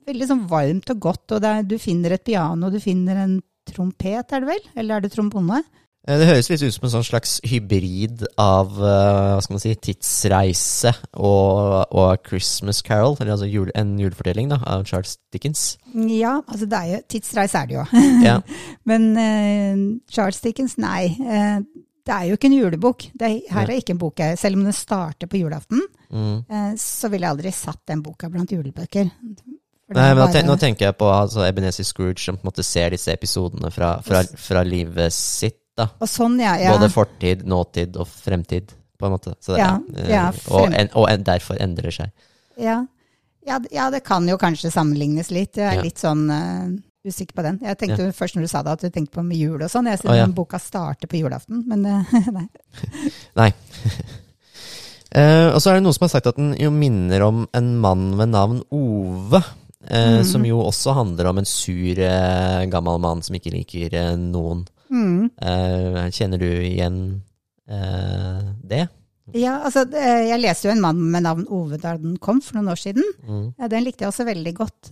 veldig 0.07 0.27
sånn 0.29 0.43
varmt 0.49 0.93
og 0.93 0.99
godt, 1.09 1.35
og 1.35 1.47
er, 1.49 1.63
du 1.67 1.75
finner 1.81 2.15
et 2.15 2.23
piano, 2.25 2.69
du 2.73 2.79
finner 2.81 3.19
en 3.25 3.35
trompet, 3.69 4.31
er 4.33 4.45
det 4.45 4.49
vel? 4.53 4.63
Eller 4.77 4.95
er 4.97 5.03
det 5.05 5.11
trombone? 5.13 5.59
Eh, 6.07 6.17
Det 6.17 6.25
høres 6.27 6.47
litt 6.49 6.63
ut 6.65 6.73
som 6.73 6.87
en 6.87 6.93
sånn 6.95 7.05
slags 7.05 7.35
hybrid 7.45 8.23
av 8.41 8.71
eh, 8.79 9.35
hva 9.35 9.41
skal 9.45 9.53
man 9.57 9.61
si, 9.61 9.73
tidsreise 9.85 10.93
og, 11.13 11.85
og 11.93 12.23
Christmas 12.27 12.81
Carol, 12.85 13.13
eller 13.19 13.35
altså 13.35 13.49
jule, 13.51 13.71
en 13.77 13.91
julefortelling 14.01 14.49
da, 14.49 14.57
av 14.65 14.87
Charles 14.89 15.17
Dickens. 15.33 15.77
Ja, 15.93 16.39
altså 16.47 16.65
det 16.71 16.79
er 16.79 16.89
jo, 16.95 16.99
tidsreise 17.15 17.61
er 17.61 17.69
det 17.69 17.77
jo. 17.77 17.85
Ja. 18.27 18.39
Men 18.89 19.07
uh, 19.13 19.85
Charles 20.11 20.41
Dickens, 20.41 20.77
nei. 20.81 21.11
Uh, 21.21 21.61
det 22.01 22.15
er 22.15 22.25
jo 22.31 22.35
ikke 22.39 22.49
en 22.49 22.57
julebok. 22.57 23.03
Det 23.13 23.27
er, 23.27 23.35
her 23.53 23.69
er 23.69 23.77
ikke 23.83 23.93
en 23.93 24.01
bok 24.01 24.17
jeg, 24.25 24.39
selv 24.41 24.57
om 24.57 24.65
den 24.65 24.73
starter 24.77 25.29
på 25.31 25.41
julaften, 25.43 25.85
Mm. 26.11 26.41
uh, 26.51 26.73
så 26.75 27.07
ville 27.07 27.23
jeg 27.23 27.31
aldri 27.37 27.51
satt 27.55 27.85
den 27.87 28.01
boka 28.03 28.27
blant 28.27 28.51
julebøker. 28.51 29.05
Nei, 29.95 30.07
men 30.17 30.31
ten, 30.33 30.43
nå 30.47 30.57
tenker 30.59 30.89
jeg 30.89 30.95
på 30.99 31.07
altså, 31.07 31.45
Ebenezer 31.47 31.85
Scrooge, 31.87 32.19
som 32.19 32.35
på 32.35 32.43
en 32.43 32.49
måte 32.49 32.65
ser 32.67 32.91
disse 32.91 33.11
episodene 33.15 33.71
fra, 33.71 33.93
fra, 34.03 34.19
fra 34.39 34.63
livet 34.67 35.11
sitt. 35.15 35.60
Da. 35.77 35.87
Sånn, 36.07 36.39
ja. 36.41 36.55
ja. 36.59 36.75
Både 36.75 36.89
fortid, 36.93 37.45
nåtid 37.47 37.97
og 37.99 38.09
fremtid, 38.09 38.73
på 38.99 39.07
en 39.07 39.15
måte. 39.15 39.35
Så, 39.39 39.55
det- 39.55 39.61
Ja, 39.63 39.79
eh, 39.95 40.09
ja, 40.11 40.25
og, 40.49 40.73
en, 40.73 40.89
og 40.93 41.09
en, 41.09 41.23
derfor 41.27 41.59
endrer 41.61 41.91
seg. 41.95 42.11
Ja. 42.57 42.81
Ja, 43.41 43.57
ja, 43.73 43.89
det 43.89 44.03
kan 44.05 44.27
jo 44.29 44.37
kanskje 44.37 44.69
sammenlignes 44.71 45.31
litt. 45.33 45.57
Jeg 45.57 45.79
er 45.79 45.81
litt 45.81 45.97
sånn 45.97 46.27
uh, 46.29 46.69
usikker 47.07 47.33
på 47.39 47.45
den. 47.47 47.57
Jeg 47.65 47.77
tenkte 47.79 48.11
først 48.13 48.37
når 48.37 48.45
du 48.45 48.49
sa 48.51 48.61
det, 48.61 48.75
at 48.75 48.83
du 48.85 48.93
tenkte 48.93 49.17
på 49.17 49.23
med 49.25 49.39
jul 49.39 49.57
og 49.57 49.71
sånn. 49.71 49.89
Jeg 49.89 49.97
synes 49.97 50.19
ja. 50.19 50.27
den 50.27 50.35
boka 50.37 50.59
starter 50.61 51.09
på 51.09 51.17
julaften, 51.23 51.63
men 51.65 51.87
uh, 51.87 52.11
nei. 52.37 52.45
Nei. 53.41 53.49
uh, 55.17 55.49
og 55.55 55.57
så 55.57 55.71
er 55.71 55.79
det 55.79 55.87
noen 55.87 55.97
som 55.97 56.05
har 56.05 56.13
sagt 56.13 56.29
at 56.29 56.37
den 56.37 56.53
jo 56.59 56.69
minner 56.75 57.25
om 57.25 57.47
en 57.57 57.73
mann 57.81 58.11
ved 58.19 58.29
navn 58.35 58.61
Ove. 58.69 59.41
Mhm. 59.81 60.21
Som 60.29 60.43
jo 60.45 60.59
også 60.61 60.93
handler 60.93 61.31
om 61.31 61.39
en 61.41 61.47
sur 61.49 61.97
gammel 62.69 62.99
mann 63.01 63.23
som 63.25 63.33
ikke 63.33 63.49
liker 63.55 63.95
noen. 64.13 64.59
Mm. 64.91 65.29
Uh, 65.39 66.07
kjenner 66.11 66.41
du 66.41 66.49
igjen 66.49 66.97
uh, 67.71 68.41
det? 68.67 68.87
Ja, 69.31 69.61
altså, 69.63 69.85
eh, 69.95 70.25
jeg 70.27 70.41
leste 70.41 70.67
jo 70.67 70.73
en 70.73 70.81
mann 70.83 70.97
med 71.13 71.23
navn 71.23 71.45
Ove 71.55 71.77
da 71.79 71.93
den 71.95 72.17
kom 72.19 72.41
for 72.43 72.57
noen 72.57 72.73
år 72.73 72.79
siden. 72.81 73.05
Mm. 73.23 73.45
Den 73.71 73.85
likte 73.85 74.03
jeg 74.03 74.09
også 74.09 74.25
veldig 74.27 74.51
godt. 74.57 74.89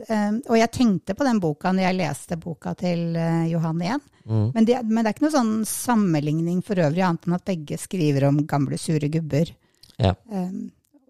Og 0.48 0.56
jeg 0.56 0.72
tenkte 0.72 1.16
på 1.18 1.26
den 1.28 1.42
boka 1.44 1.74
når 1.74 1.90
jeg 1.90 1.98
leste 1.98 2.38
boka 2.40 2.72
til 2.80 3.18
Johan 3.50 3.82
igjen. 3.84 4.06
Mm. 4.30 4.46
Men 4.54 4.70
det, 4.70 4.78
men 4.86 5.02
det 5.02 5.10
er 5.10 5.18
ikke 5.18 5.26
noen 5.26 5.36
sånn 5.36 5.52
sammenligning 5.68 6.62
for 6.64 6.80
øvrig, 6.80 7.04
annet 7.04 7.28
enn 7.28 7.36
at 7.36 7.46
begge 7.52 7.82
skriver 7.82 8.30
om 8.30 8.40
gamle, 8.48 8.80
sure 8.80 9.12
gubber. 9.12 9.52
Ja. 10.00 10.14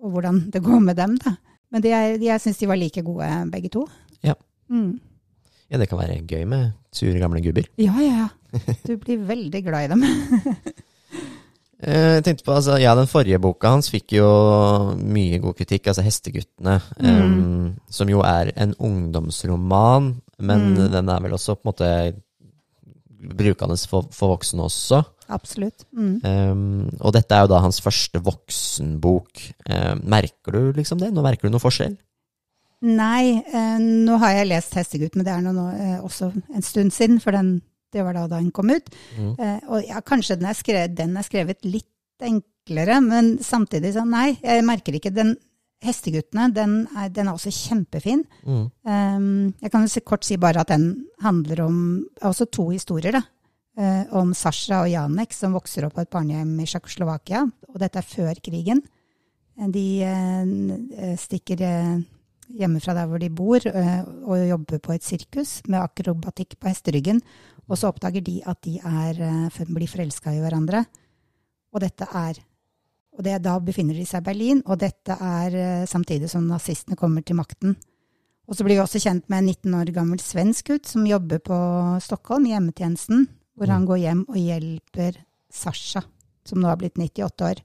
Og 0.02 0.16
hvordan 0.16 0.48
det 0.50 0.64
går 0.66 0.82
med 0.88 0.98
dem, 0.98 1.20
da. 1.22 1.36
Men 1.70 1.86
de 1.86 1.94
er, 1.94 2.18
de, 2.18 2.32
jeg 2.32 2.42
syns 2.42 2.64
de 2.64 2.72
var 2.72 2.82
like 2.82 3.06
gode, 3.06 3.30
begge 3.54 3.70
to. 3.78 3.86
Ja. 4.26 4.34
Mm. 4.74 4.98
ja, 5.70 5.78
det 5.78 5.90
kan 5.92 6.02
være 6.02 6.22
gøy 6.26 6.50
med 6.50 6.74
sure 6.94 7.20
gamle 7.22 7.46
gubber. 7.46 7.70
Ja, 7.78 7.94
ja, 8.02 8.24
ja. 8.24 8.28
Du 8.88 8.96
blir 8.98 9.18
veldig 9.30 9.64
glad 9.66 9.84
i 9.84 9.88
dem. 9.94 10.04
Eh, 11.80 12.16
Jeg 12.20 12.24
tenkte 12.26 12.44
på, 12.44 12.52
altså, 12.52 12.74
ja, 12.76 12.92
Den 12.94 13.08
forrige 13.08 13.38
boka 13.40 13.70
hans 13.72 13.88
fikk 13.88 14.12
jo 14.18 14.26
mye 15.00 15.38
god 15.40 15.56
kritikk, 15.56 15.86
altså 15.88 16.04
'Hesteguttene', 16.04 16.82
Mm. 17.00 17.22
um, 17.24 17.76
som 17.90 18.10
jo 18.12 18.20
er 18.20 18.52
en 18.58 18.74
ungdomsroman, 18.80 20.10
men 20.40 20.60
Mm. 20.76 20.92
den 20.92 21.08
er 21.10 21.20
vel 21.22 21.32
også 21.38 21.56
på 21.56 21.62
en 21.64 21.72
måte 21.72 22.14
brukende 23.38 23.78
for, 23.88 24.08
for 24.12 24.36
voksne 24.36 24.62
også. 24.68 25.04
Absolutt. 25.30 25.86
Mm. 25.96 26.20
Um, 26.26 26.90
og 27.00 27.14
dette 27.14 27.32
er 27.36 27.42
jo 27.42 27.48
da 27.54 27.60
hans 27.64 27.80
første 27.82 28.20
voksenbok. 28.24 29.30
Um, 29.70 30.02
merker 30.04 30.52
du 30.52 30.74
liksom 30.74 31.00
det? 31.00 31.14
Nå 31.14 31.22
merker 31.24 31.48
du 31.48 31.52
noe 31.52 31.60
forskjell? 31.64 31.96
Nei, 32.82 33.44
eh, 33.54 33.78
nå 33.80 34.18
har 34.20 34.32
jeg 34.32 34.48
lest 34.48 34.74
'Hestegutt', 34.74 35.16
men 35.16 35.26
det 35.26 35.34
er 35.34 35.42
nå, 35.42 35.70
eh, 35.80 36.00
også 36.04 36.32
en 36.56 36.62
stund 36.62 36.92
siden, 36.92 37.20
for 37.22 37.32
den, 37.32 37.62
det 37.94 38.06
var 38.06 38.18
da 38.18 38.28
den 38.32 38.52
kom 38.56 38.72
ut. 38.72 38.90
Mm. 39.18 39.34
Eh, 39.36 39.60
og 39.70 39.86
ja, 39.88 40.02
kanskje 40.06 40.40
den 40.40 40.50
er, 40.50 40.58
skrevet, 40.58 40.96
den 40.98 41.18
er 41.18 41.28
skrevet 41.28 41.66
litt 41.68 41.88
enklere, 42.26 43.00
men 43.02 43.38
samtidig 43.44 43.94
sånn, 43.96 44.12
nei, 44.14 44.34
jeg 44.44 44.66
merker 44.68 44.98
ikke 44.98 45.14
den 45.16 45.38
Hesteguttene, 45.80 46.50
den 46.52 46.74
er, 46.92 47.08
den 47.16 47.30
er 47.30 47.38
også 47.38 47.54
kjempefin. 47.56 48.26
Mm. 48.44 48.64
Um, 48.84 49.28
jeg 49.64 49.72
kan 49.72 49.86
jo 49.88 50.02
kort 50.04 50.28
si 50.28 50.36
bare 50.36 50.66
at 50.66 50.74
den 50.74 51.06
handler 51.24 51.62
om 51.70 51.78
også 52.28 52.50
to 52.52 52.68
historier, 52.74 53.16
da. 53.16 53.22
Uh, 53.80 54.04
om 54.20 54.34
Sasha 54.36 54.82
og 54.84 54.90
Janek 54.92 55.32
som 55.32 55.56
vokser 55.56 55.86
opp 55.88 55.96
på 55.96 56.04
et 56.04 56.12
barnehjem 56.12 56.52
i 56.60 56.68
Tsjekkoslovakia. 56.68 57.46
Og 57.72 57.80
dette 57.80 58.02
er 58.02 58.10
før 58.10 58.42
krigen. 58.44 58.84
Eh, 59.56 59.70
De 59.72 59.86
uh, 60.04 61.16
stikker 61.16 61.64
eh, 61.64 61.96
hjemmefra 62.60 62.98
der 62.98 63.08
hvor 63.08 63.24
de 63.24 63.30
bor, 63.32 63.64
og 63.64 64.48
jobber 64.50 64.84
på 64.84 64.98
et 64.98 65.06
sirkus 65.06 65.62
med 65.70 65.80
akrobatikk 65.80 66.58
på 66.60 66.74
hesteryggen. 66.74 67.22
Og 67.70 67.78
så 67.78 67.92
oppdager 67.92 68.24
de 68.26 68.40
at 68.50 68.62
de 68.66 68.80
er, 68.82 69.22
eh, 69.22 69.66
blir 69.70 69.90
forelska 69.90 70.34
i 70.34 70.42
hverandre. 70.42 70.86
Og 71.74 71.82
dette 71.82 72.08
er 72.10 72.40
og 73.20 73.26
det, 73.28 73.42
da 73.44 73.58
befinner 73.60 73.98
de 74.00 74.06
seg 74.08 74.22
i 74.24 74.28
Berlin, 74.30 74.62
og 74.64 74.80
dette 74.80 75.12
er 75.12 75.56
eh, 75.60 75.88
samtidig 75.90 76.30
som 76.32 76.46
nazistene 76.48 76.96
kommer 76.96 77.26
til 77.26 77.36
makten. 77.36 77.74
Og 78.48 78.56
så 78.56 78.64
blir 78.64 78.78
vi 78.78 78.84
også 78.84 79.02
kjent 79.04 79.26
med 79.28 79.42
en 79.42 79.50
19 79.52 79.76
år 79.76 79.92
gammel 79.94 80.22
svensk 80.24 80.72
gutt 80.72 80.88
som 80.88 81.04
jobber 81.06 81.42
på 81.44 81.58
Stockholm, 82.02 82.48
i 82.48 82.54
hjemmetjenesten, 82.54 83.28
hvor 83.60 83.74
han 83.74 83.84
går 83.90 84.00
hjem 84.06 84.24
og 84.24 84.40
hjelper 84.40 85.20
Sasha, 85.52 86.06
som 86.48 86.64
nå 86.64 86.72
har 86.72 86.80
blitt 86.80 86.96
98 86.96 87.46
år. 87.50 87.60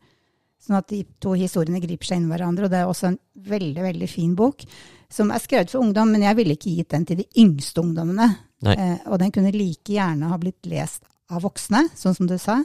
Sånn 0.64 0.80
at 0.80 0.90
de 0.90 1.04
to 1.23 1.37
historiene 1.38 1.80
griper 1.84 2.08
seg 2.08 2.18
inn 2.18 2.26
i 2.26 2.32
hverandre, 2.34 2.66
og 2.66 2.75
det 2.75 2.80
er 2.80 2.90
også 2.90 3.12
en 3.12 3.20
veldig, 3.46 3.87
veldig 3.87 4.11
fin 4.11 4.34
bok, 4.37 4.66
som 5.12 5.30
er 5.30 5.44
skrevet 5.44 5.70
for 5.70 5.84
ungdom, 5.84 6.11
men 6.11 6.26
jeg 6.26 6.40
ville 6.40 6.58
ikke 6.58 6.75
gitt 6.80 6.90
den 6.96 7.06
til 7.06 7.23
de 7.23 7.28
yngste 7.40 7.84
ungdommene. 7.84 8.26
Nei. 8.64 8.75
Eh, 8.80 8.99
og 9.06 9.18
den 9.21 9.33
kunne 9.35 9.52
like 9.54 9.92
gjerne 9.92 10.30
ha 10.30 10.38
blitt 10.40 10.64
lest 10.71 11.04
av 11.30 11.42
voksne, 11.44 11.87
sånn 11.97 12.14
som 12.16 12.28
du 12.30 12.37
sa. 12.40 12.61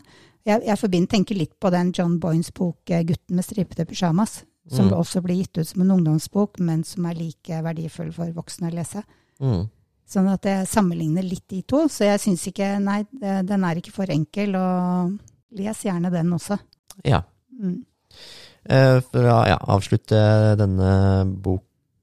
Jeg, 0.48 0.64
jeg 0.66 0.80
forbinder, 0.80 1.12
tenker 1.12 1.36
litt 1.38 1.58
på 1.60 1.70
den 1.72 1.92
John 1.96 2.18
Boynes 2.20 2.52
bok 2.56 2.78
'Gutten 2.88 3.36
med 3.36 3.46
stripete 3.46 3.86
pysjamas', 3.86 4.44
som 4.70 4.88
Mm. 4.90 4.94
også 5.00 5.22
blir 5.22 5.36
gitt 5.42 5.58
ut 5.58 5.68
som 5.68 5.82
en 5.82 5.92
ungdomsbok, 5.98 6.60
men 6.60 6.84
som 6.84 7.06
er 7.06 7.16
like 7.16 7.62
verdifull 7.64 8.12
for 8.14 8.32
voksne 8.32 8.70
å 8.72 8.76
lese. 8.76 9.04
Mm. 9.42 9.70
Sånn 10.10 10.28
at 10.32 10.42
jeg 10.44 10.68
sammenligner 10.68 11.24
litt 11.24 11.48
de 11.48 11.62
to. 11.64 11.88
Så 11.88 12.06
jeg 12.06 12.20
syns 12.20 12.48
ikke 12.48 12.80
Nei, 12.82 13.04
den 13.22 13.64
er 13.64 13.76
ikke 13.76 13.92
for 13.94 14.06
enkel, 14.10 14.56
og 14.56 15.20
les 15.52 15.84
gjerne 15.84 16.12
den 16.12 16.32
også. 16.34 16.58
Ja. 17.06 17.22
Mm. 17.62 17.84
Eh, 18.66 19.00
For 19.02 19.22
å 19.24 19.48
ja, 19.48 19.58
avslutte 19.58 20.56
denne 20.58 21.26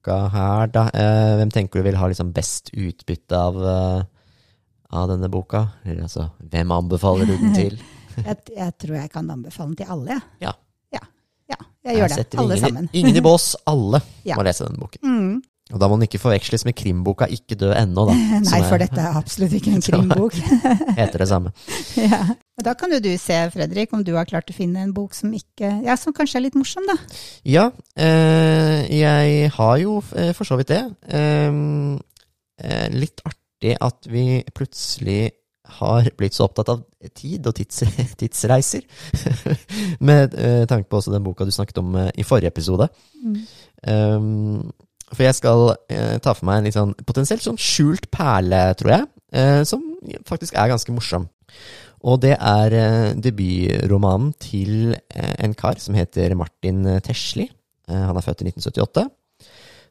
boka 0.06 0.28
her, 0.32 0.66
da. 0.70 0.84
eh, 0.94 1.36
Hvem 1.40 1.50
tenker 1.52 1.80
du 1.82 1.84
vil 1.88 1.96
ha 1.98 2.06
liksom 2.08 2.32
best 2.32 2.70
utbytte 2.72 3.36
av, 3.36 3.56
eh, 3.66 4.04
av 4.92 5.08
denne 5.10 5.28
boka? 5.28 5.68
Eller 5.84 6.02
altså, 6.06 6.30
hvem 6.40 6.70
anbefaler 6.72 7.26
du 7.26 7.36
den 7.36 7.54
til? 7.54 7.78
Jeg, 8.16 8.36
jeg 8.56 8.72
tror 8.80 8.94
jeg 8.96 9.10
kan 9.12 9.26
anbefale 9.30 9.68
den 9.68 9.76
til 9.76 9.90
alle, 9.92 10.14
jeg. 10.14 10.22
Ja. 10.40 10.52
Ja, 10.94 11.00
ja, 11.50 11.56
jeg 11.84 11.96
gjør 11.98 12.08
det. 12.14 12.22
Alle 12.40 12.54
ingen, 12.56 12.62
sammen. 12.62 12.86
Ingen 12.96 13.16
i 13.16 13.20
bås, 13.20 13.50
alle 13.68 14.00
Ja. 14.24 14.38
må 14.38 14.42
lese 14.46 14.64
denne 14.64 14.80
boken. 14.80 15.02
Mm. 15.04 15.42
Og 15.74 15.80
da 15.82 15.88
må 15.90 15.96
den 15.98 16.06
ikke 16.06 16.20
forveksles 16.22 16.62
med 16.64 16.76
krimboka 16.78 17.26
'Ikke 17.26 17.56
dø 17.58 17.72
ennå', 17.74 18.04
da. 18.06 18.14
Nei, 18.52 18.60
for 18.68 18.78
dette 18.78 19.00
er 19.02 19.16
absolutt 19.18 19.52
ikke 19.58 19.72
en 19.74 19.82
krimbok. 19.88 20.36
heter 21.00 21.18
det 21.18 21.28
samme. 21.28 21.50
ja. 21.98 22.20
Og 22.56 22.64
Da 22.64 22.72
kan 22.78 22.92
jo 22.92 23.00
du 23.02 23.10
se, 23.18 23.38
Fredrik, 23.52 23.92
om 23.92 24.04
du 24.04 24.14
har 24.14 24.24
klart 24.24 24.50
å 24.50 24.54
finne 24.56 24.80
en 24.82 24.94
bok 24.94 25.14
som 25.14 25.32
ikke 25.34 25.82
Ja, 25.84 25.96
som 25.96 26.14
kanskje 26.16 26.38
er 26.38 26.46
litt 26.46 26.54
morsom, 26.56 26.86
da. 26.88 26.94
Ja, 27.44 27.70
eh, 27.98 28.86
jeg 28.94 29.50
har 29.58 29.76
jo 29.82 29.98
eh, 30.14 30.32
for 30.32 30.44
så 30.48 30.56
vidt 30.56 30.70
det. 30.70 30.84
Ehm, 31.10 31.98
eh, 32.62 32.86
litt 32.94 33.20
artig 33.26 33.76
at 33.80 34.06
vi 34.08 34.44
plutselig 34.54 35.32
har 35.80 36.06
blitt 36.16 36.34
så 36.36 36.46
opptatt 36.46 36.68
av 36.70 36.82
tid 37.18 37.46
og 37.50 37.56
tids, 37.58 37.82
tidsreiser. 38.16 38.86
Med 40.00 40.34
eh, 40.38 40.64
tanke 40.70 40.88
på 40.88 41.00
også 41.00 41.12
den 41.12 41.24
boka 41.26 41.44
du 41.44 41.50
snakket 41.50 41.82
om 41.82 41.94
eh, 41.98 42.10
i 42.14 42.22
forrige 42.22 42.54
episode. 42.54 42.86
Ehm, 43.82 44.70
for 45.12 45.22
jeg 45.26 45.38
skal 45.38 45.68
eh, 45.92 46.16
ta 46.22 46.34
for 46.34 46.48
meg 46.48 46.60
en 46.60 46.68
litt 46.68 46.76
sånn 46.76 46.94
potensielt 47.06 47.44
sånn 47.44 47.60
skjult 47.60 48.08
perle, 48.14 48.62
tror 48.78 48.94
jeg, 48.94 49.08
eh, 49.38 49.60
som 49.68 49.84
faktisk 50.28 50.56
er 50.58 50.72
ganske 50.72 50.94
morsom. 50.94 51.28
Og 52.06 52.20
det 52.22 52.34
er 52.36 52.74
eh, 52.76 53.12
debutromanen 53.18 54.32
til 54.42 54.94
eh, 54.94 55.34
en 55.44 55.54
kar 55.58 55.80
som 55.82 55.96
heter 55.98 56.34
Martin 56.38 56.84
Tesli. 57.04 57.46
Eh, 57.88 58.02
han 58.08 58.18
er 58.18 58.26
født 58.26 58.42
i 58.44 58.50
1978. 58.50 59.06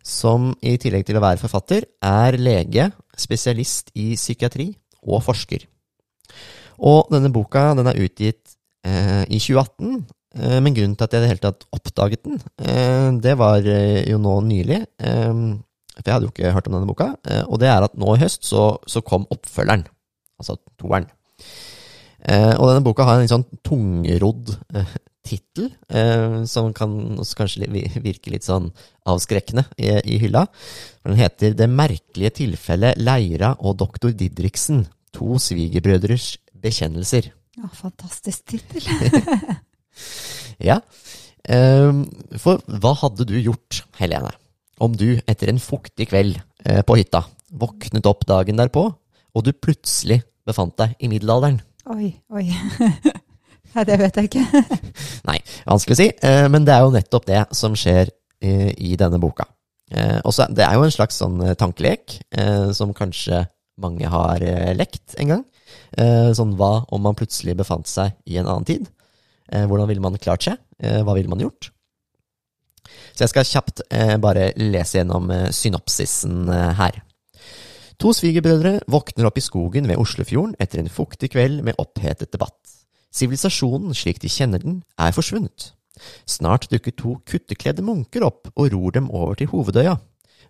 Som 0.05 0.51
i 0.62 0.75
tillegg 0.77 1.07
til 1.07 1.17
å 1.17 1.24
være 1.24 1.41
forfatter, 1.41 1.88
er 2.05 2.38
lege, 2.38 2.91
spesialist 3.17 3.89
i 3.98 4.13
psykiatri 4.13 4.69
og 5.05 5.24
forsker. 5.25 5.65
Og 6.86 7.10
denne 7.13 7.31
boka 7.34 7.72
den 7.77 7.89
er 7.89 8.01
utgitt 8.03 8.55
eh, 8.86 9.24
i 9.25 9.39
2018, 9.39 9.95
eh, 9.95 10.03
men 10.36 10.75
grunnen 10.75 10.96
til 11.00 11.08
at 11.08 11.13
jeg 11.15 11.22
i 11.22 11.25
det 11.25 11.32
hele 11.32 11.44
tatt 11.46 11.63
oppdaget 11.75 12.25
den, 12.27 12.42
eh, 12.60 13.10
det 13.24 13.38
var 13.39 13.63
eh, 13.63 14.04
jo 14.10 14.20
nå 14.20 14.36
nylig. 14.48 14.82
Eh, 15.00 15.32
for 15.96 16.10
jeg 16.10 16.18
hadde 16.18 16.27
jo 16.27 16.34
ikke 16.34 16.54
hørt 16.56 16.68
om 16.68 16.75
denne 16.75 16.89
boka. 16.89 17.13
Eh, 17.30 17.44
og 17.48 17.62
det 17.62 17.72
er 17.72 17.86
at 17.86 17.96
nå 18.00 18.15
i 18.15 18.22
høst 18.22 18.44
så, 18.48 18.68
så 18.88 19.04
kom 19.06 19.27
oppfølgeren, 19.32 19.88
altså 20.42 20.58
toeren. 20.82 21.08
Eh, 22.25 22.54
og 22.58 22.72
denne 22.72 22.84
boka 22.86 23.06
har 23.06 23.20
en 23.20 23.25
litt 23.25 23.34
sånn 23.34 23.46
tungrodd 23.65 24.56
eh, 24.75 24.96
tittel, 25.25 25.70
eh, 25.89 26.42
som 26.50 26.72
kan 26.75 26.92
også 27.22 27.39
kanskje 27.42 27.70
virke 28.01 28.34
litt 28.34 28.48
sånn 28.48 28.72
avskrekkende 29.10 29.65
i, 29.77 29.92
i 30.15 30.20
hylla. 30.22 30.46
Den 31.06 31.20
heter 31.22 31.54
'Det 31.54 31.70
merkelige 31.70 32.36
tilfellet 32.42 33.00
Leira 33.01 33.56
og 33.60 33.77
doktor 33.82 34.12
Didriksen. 34.12 34.86
To 35.15 35.38
svigerbrødres 35.39 36.36
bekjennelser'. 36.60 37.32
Ja, 37.56 37.70
fantastisk 37.72 38.46
tittel. 38.51 38.84
Ja. 40.64 40.80
Ehm, 41.52 42.06
for 42.42 42.62
hva 42.66 42.94
hadde 43.04 43.28
du 43.30 43.36
gjort, 43.38 43.84
Helene, 44.00 44.34
om 44.82 44.96
du 44.98 45.16
etter 45.30 45.52
en 45.52 45.62
fuktig 45.62 46.10
kveld 46.12 46.40
eh, 46.66 46.82
på 46.86 46.98
hytta 47.00 47.25
våknet 47.56 48.08
opp 48.10 48.25
dagen 48.28 48.58
derpå, 48.60 48.88
og 49.36 49.46
du 49.46 49.54
plutselig 49.54 50.22
befant 50.48 50.75
deg 50.80 50.96
i 51.00 51.10
middelalderen? 51.12 51.62
Oi, 51.94 52.12
oi. 52.34 52.48
Nei, 53.75 53.84
det 53.88 53.98
vet 54.00 54.18
jeg 54.18 54.30
ikke. 54.32 54.64
Nei, 55.30 55.38
vanskelig 55.68 55.98
å 55.98 56.02
si, 56.02 56.10
eh, 56.25 56.46
men 56.52 56.66
det 56.68 56.75
er 56.75 56.86
jo 56.86 56.96
nettopp 56.96 57.28
det 57.30 57.44
som 57.56 57.75
skjer 57.78 58.10
eh, 58.42 58.72
i 58.74 58.96
denne 59.00 59.22
boka. 59.22 59.50
Også, 60.25 60.48
det 60.50 60.64
er 60.66 60.74
jo 60.74 60.82
en 60.88 60.92
slags 60.92 61.20
sånn 61.22 61.36
tankelek 61.62 62.16
som 62.74 62.90
kanskje 62.98 63.44
mange 63.80 64.10
har 64.10 64.42
lekt 64.74 65.14
en 65.22 65.30
gang. 65.30 65.44
Sånn 66.36 66.56
hva 66.58 66.72
om 66.90 67.06
man 67.06 67.16
plutselig 67.16 67.54
befant 67.60 67.86
seg 67.88 68.16
i 68.25 68.40
en 68.42 68.50
annen 68.50 68.66
tid? 68.66 68.90
Eh, 69.52 69.66
hvordan 69.70 69.90
ville 69.90 70.04
man 70.04 70.18
klart 70.22 70.48
seg? 70.48 70.62
Eh, 70.82 71.02
hva 71.06 71.16
ville 71.18 71.32
man 71.32 71.42
gjort? 71.44 71.72
Så 73.16 73.25
jeg 73.25 73.32
skal 73.32 73.50
kjapt 73.50 73.84
eh, 73.90 74.16
bare 74.22 74.52
lese 74.60 75.00
gjennom 75.00 75.32
synopsisen 75.56 76.50
her. 76.78 77.02
To 78.02 78.12
svigerbrødre 78.12 78.82
våkner 78.92 79.30
opp 79.30 79.40
i 79.40 79.44
skogen 79.44 79.88
ved 79.88 80.00
Oslofjorden 80.02 80.58
etter 80.60 80.82
en 80.82 80.92
fuktig 80.92 81.32
kveld 81.34 81.62
med 81.64 81.80
opphetet 81.82 82.34
debatt. 82.36 82.60
Sivilisasjonen 83.16 83.96
slik 83.96 84.20
de 84.20 84.30
kjenner 84.32 84.60
den, 84.60 84.82
er 85.00 85.16
forsvunnet. 85.16 85.72
Snart 86.28 86.68
dukker 86.72 86.92
to 87.00 87.16
kuttekledde 87.24 87.86
munker 87.86 88.25
opp 88.28 88.52
og 88.52 88.74
ror 88.74 88.98
dem 88.98 89.08
over 89.08 89.40
til 89.40 89.48
hovedøya, 89.54 89.96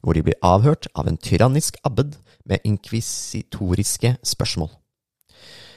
hvor 0.02 0.18
de 0.18 0.24
blir 0.26 0.40
avhørt 0.42 0.90
av 0.98 1.06
en 1.10 1.22
tyrannisk 1.22 1.78
abbed 1.86 2.18
med 2.50 2.66
inkvisitoriske 2.66 4.16
spørsmål. 4.26 4.74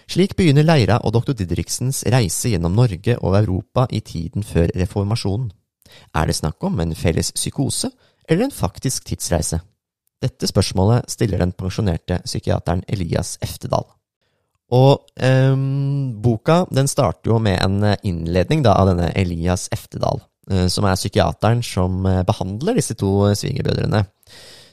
Slik 0.09 0.33
begynner 0.39 0.65
Leira 0.65 1.03
og 1.05 1.13
doktor 1.13 1.37
Didriksens 1.37 2.01
reise 2.09 2.49
gjennom 2.55 2.73
Norge 2.79 3.19
og 3.21 3.35
Europa 3.43 3.85
i 3.93 4.01
tiden 4.01 4.47
før 4.47 4.71
reformasjonen. 4.73 5.51
Er 6.17 6.29
det 6.29 6.39
snakk 6.39 6.65
om 6.65 6.81
en 6.81 6.95
felles 6.97 7.29
psykose 7.37 7.91
eller 8.25 8.47
en 8.47 8.55
faktisk 8.55 9.05
tidsreise? 9.11 9.61
Dette 10.25 10.49
spørsmålet 10.49 11.13
stiller 11.13 11.45
den 11.45 11.53
pensjonerte 11.53 12.23
psykiateren 12.25 12.87
Elias 12.89 13.37
Eftedal. 13.45 13.85
Og 14.73 15.05
eh, 15.21 15.53
boka 16.25 16.63
den 16.73 16.89
starter 16.89 17.35
jo 17.35 17.39
med 17.45 17.61
en 17.61 17.93
innledning 18.01 18.65
da, 18.65 18.79
av 18.81 18.89
denne 18.91 19.13
Elias 19.13 19.69
Eftedal, 19.77 20.25
eh, 20.51 20.67
som 20.73 20.89
er 20.89 20.97
psykiateren 20.97 21.61
som 21.65 22.01
eh, 22.09 22.25
behandler 22.29 22.81
disse 22.81 22.97
to 22.97 23.29
svigerbrødrene, 23.37 24.07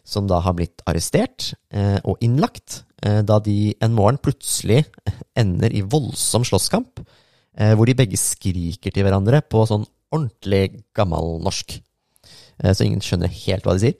som 0.07 0.31
da 0.31 0.39
har 0.47 0.55
blitt 0.55 0.83
arrestert 0.87 1.51
eh, 1.75 1.99
og 2.07 2.23
innlagt, 2.23 2.84
da 3.27 3.39
de 3.43 3.75
en 3.83 3.95
morgen 3.95 4.19
plutselig 4.21 4.83
ender 5.41 5.73
i 5.73 5.83
voldsom 5.83 6.45
slåsskamp, 6.47 7.01
eh, 7.57 7.73
hvor 7.75 7.89
de 7.89 7.97
begge 7.97 8.19
skriker 8.19 8.93
til 8.93 9.05
hverandre 9.05 9.41
på 9.43 9.65
sånn 9.69 9.85
ordentlig 10.15 10.81
gammelnorsk, 10.95 11.77
norsk». 11.77 11.81
så 12.71 12.85
ingen 12.85 13.03
skjønner 13.03 13.31
helt 13.43 13.65
hva 13.67 13.75
de 13.75 13.83
sier. 13.83 13.97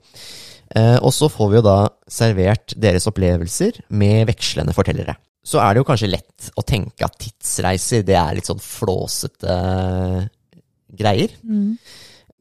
Eh, 0.74 0.98
og 1.04 1.14
så 1.14 1.30
får 1.30 1.52
vi 1.52 1.60
jo 1.60 1.66
da 1.66 1.78
servert 2.10 2.74
deres 2.82 3.06
opplevelser 3.10 3.84
med 3.94 4.26
vekslende 4.32 4.74
fortellere. 4.76 5.18
Så 5.46 5.60
er 5.62 5.74
det 5.74 5.84
jo 5.84 5.88
kanskje 5.88 6.10
lett 6.10 6.48
å 6.58 6.64
tenke 6.66 7.06
at 7.06 7.20
tidsreiser, 7.22 8.02
det 8.08 8.16
er 8.18 8.38
litt 8.38 8.50
sånn 8.50 8.64
flåsete 8.64 9.58
greier. 10.98 11.36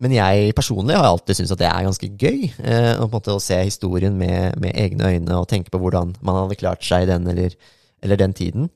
Men 0.02 0.14
jeg 0.16 0.54
personlig 0.58 0.96
har 0.98 1.06
alltid 1.06 1.38
syntes 1.38 1.54
at 1.54 1.60
det 1.62 1.68
er 1.70 1.86
ganske 1.86 2.08
gøy. 2.18 2.48
Eh, 2.66 3.02
å 3.04 3.40
se 3.42 3.60
historien 3.62 4.16
med, 4.18 4.56
med 4.60 4.74
egne 4.74 5.12
øyne 5.14 5.36
og 5.38 5.48
tenke 5.50 5.70
på 5.70 5.80
hvordan 5.80 6.16
man 6.24 6.40
hadde 6.42 6.58
klart 6.58 6.82
seg 6.84 7.06
i 7.06 7.10
den 7.12 7.28
eller, 7.30 7.54
eller 8.02 8.20
den 8.20 8.34
tiden. 8.36 8.66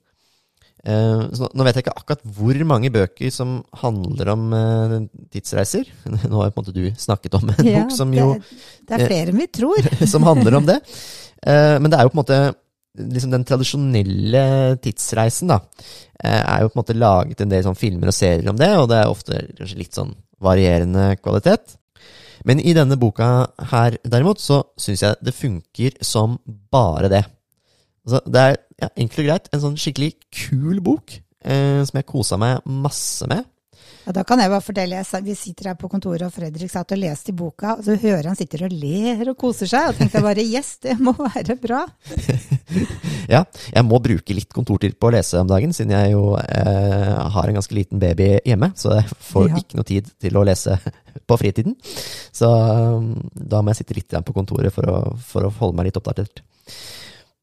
Eh, 0.86 1.24
så 1.34 1.42
nå, 1.42 1.48
nå 1.58 1.66
vet 1.66 1.78
jeg 1.80 1.84
ikke 1.88 1.96
akkurat 1.98 2.22
hvor 2.36 2.60
mange 2.70 2.92
bøker 2.94 3.32
som 3.34 3.58
handler 3.80 4.30
om 4.36 4.46
eh, 4.54 4.94
tidsreiser. 5.34 5.90
Nå 6.30 6.44
har 6.44 6.70
du 6.70 6.84
snakket 6.94 7.34
om 7.40 7.50
en 7.50 7.66
Ja, 7.66 7.82
bok 7.82 7.96
som 7.96 8.14
jo 8.14 8.30
det, 8.38 8.46
det 8.86 9.00
er 9.00 9.10
flere 9.10 9.34
enn 9.34 9.42
vi 9.42 9.48
tror. 9.58 9.90
som 10.12 10.26
handler 10.26 10.60
om 10.60 10.70
det. 10.70 10.78
Eh, 11.42 11.76
men 11.82 11.90
det 11.90 11.98
er 11.98 12.06
jo 12.06 12.14
på 12.14 12.18
en 12.20 12.22
måte 12.22 12.40
liksom 12.98 13.34
den 13.34 13.44
tradisjonelle 13.46 14.44
tidsreisen, 14.82 15.50
da. 15.50 15.60
eh, 16.22 16.40
er 16.40 16.62
jo 16.62 16.70
på 16.70 16.78
en 16.78 16.82
måte 16.82 16.96
laget 16.98 17.42
en 17.42 17.52
del 17.52 17.66
sånn 17.66 17.78
filmer 17.78 18.10
og 18.10 18.16
serier 18.16 18.48
om 18.50 18.58
det, 18.58 18.70
og 18.78 18.88
det 18.90 19.02
er 19.02 19.12
ofte 19.12 19.42
kanskje 19.58 19.82
litt 19.82 19.98
sånn 19.98 20.14
varierende 20.42 21.10
kvalitet. 21.22 21.76
Men 22.46 22.60
i 22.62 22.74
denne 22.76 22.98
boka 23.00 23.48
her, 23.72 23.98
derimot, 24.06 24.40
så 24.40 24.62
syns 24.78 25.02
jeg 25.02 25.18
det 25.24 25.34
funker 25.34 25.98
som 26.04 26.38
bare 26.72 27.10
det. 27.12 27.24
Altså, 28.06 28.22
det 28.30 28.42
er 28.42 28.54
ja, 28.80 28.88
enkelt 28.96 29.22
og 29.24 29.28
greit 29.28 29.48
en 29.52 29.62
sånn 29.64 29.80
skikkelig 29.80 30.12
kul 30.32 30.78
bok 30.84 31.18
eh, 31.44 31.82
som 31.84 31.98
jeg 31.98 32.08
kosa 32.08 32.38
meg 32.40 32.62
masse 32.64 33.26
med. 33.30 33.44
Ja, 34.08 34.12
da 34.16 34.22
kan 34.24 34.40
jeg 34.40 34.48
bare 34.48 34.64
fortelle, 34.64 35.02
jeg, 35.02 35.24
Vi 35.26 35.34
sitter 35.36 35.66
her 35.68 35.74
på 35.76 35.88
kontoret, 35.92 36.22
og 36.24 36.32
Fredrik 36.32 36.70
satt 36.72 36.94
og 36.94 37.00
leste 37.02 37.28
i 37.28 37.34
boka, 37.36 37.74
og 37.76 37.82
så 37.84 37.92
hører 38.00 38.30
han 38.30 38.38
sitter 38.38 38.62
og 38.64 38.72
ler 38.72 39.20
og 39.28 39.36
koser 39.36 39.68
seg. 39.68 39.90
Og 39.90 39.98
tenkte 39.98 40.16
jeg 40.16 40.24
bare 40.24 40.44
yes, 40.48 40.70
det 40.86 40.94
må 41.04 41.12
være 41.20 41.58
bra. 41.60 41.82
Ja, 43.28 43.42
jeg 43.74 43.84
må 43.84 43.98
bruke 44.00 44.32
litt 44.32 44.48
kontortid 44.56 44.94
på 44.96 45.10
å 45.10 45.12
lese 45.12 45.36
om 45.42 45.48
dagen, 45.50 45.74
siden 45.76 45.92
jeg 45.92 46.14
jo 46.14 46.30
eh, 46.40 47.10
har 47.34 47.50
en 47.50 47.58
ganske 47.58 47.74
liten 47.76 48.00
baby 48.00 48.30
hjemme, 48.48 48.70
så 48.80 48.94
jeg 48.96 49.10
får 49.28 49.50
Ja. 49.50 49.60
ikke 49.60 49.76
noe 49.76 49.88
tid 49.88 50.08
til 50.24 50.38
å 50.40 50.44
lese 50.48 50.78
på 51.28 51.36
fritiden. 51.40 51.76
Så 52.32 52.48
um, 52.48 53.10
da 53.32 53.60
må 53.60 53.74
jeg 53.74 53.82
sitte 53.82 53.98
litt 53.98 54.16
på 54.24 54.36
kontoret 54.36 54.72
for 54.72 54.88
å, 54.88 54.96
for 55.20 55.44
å 55.44 55.52
holde 55.60 55.76
meg 55.76 55.90
litt 55.90 56.00
oppdatert. 56.00 56.40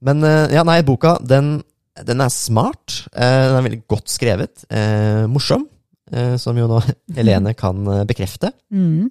Men 0.06 0.26
eh, 0.26 0.56
ja, 0.58 0.66
nei, 0.66 0.80
boka 0.86 1.20
den, 1.22 1.60
den 2.02 2.26
er 2.26 2.34
smart. 2.34 3.04
Eh, 3.14 3.46
den 3.52 3.60
er 3.62 3.68
veldig 3.70 3.82
godt 3.94 4.10
skrevet. 4.14 4.66
Eh, 4.74 5.26
morsom, 5.30 5.68
eh, 5.70 5.75
som 6.40 6.58
jo 6.58 6.68
nå 6.70 6.82
Helene 7.18 7.56
kan 7.58 7.86
eh, 7.92 8.04
bekrefte. 8.08 8.52
Mm. 8.74 9.10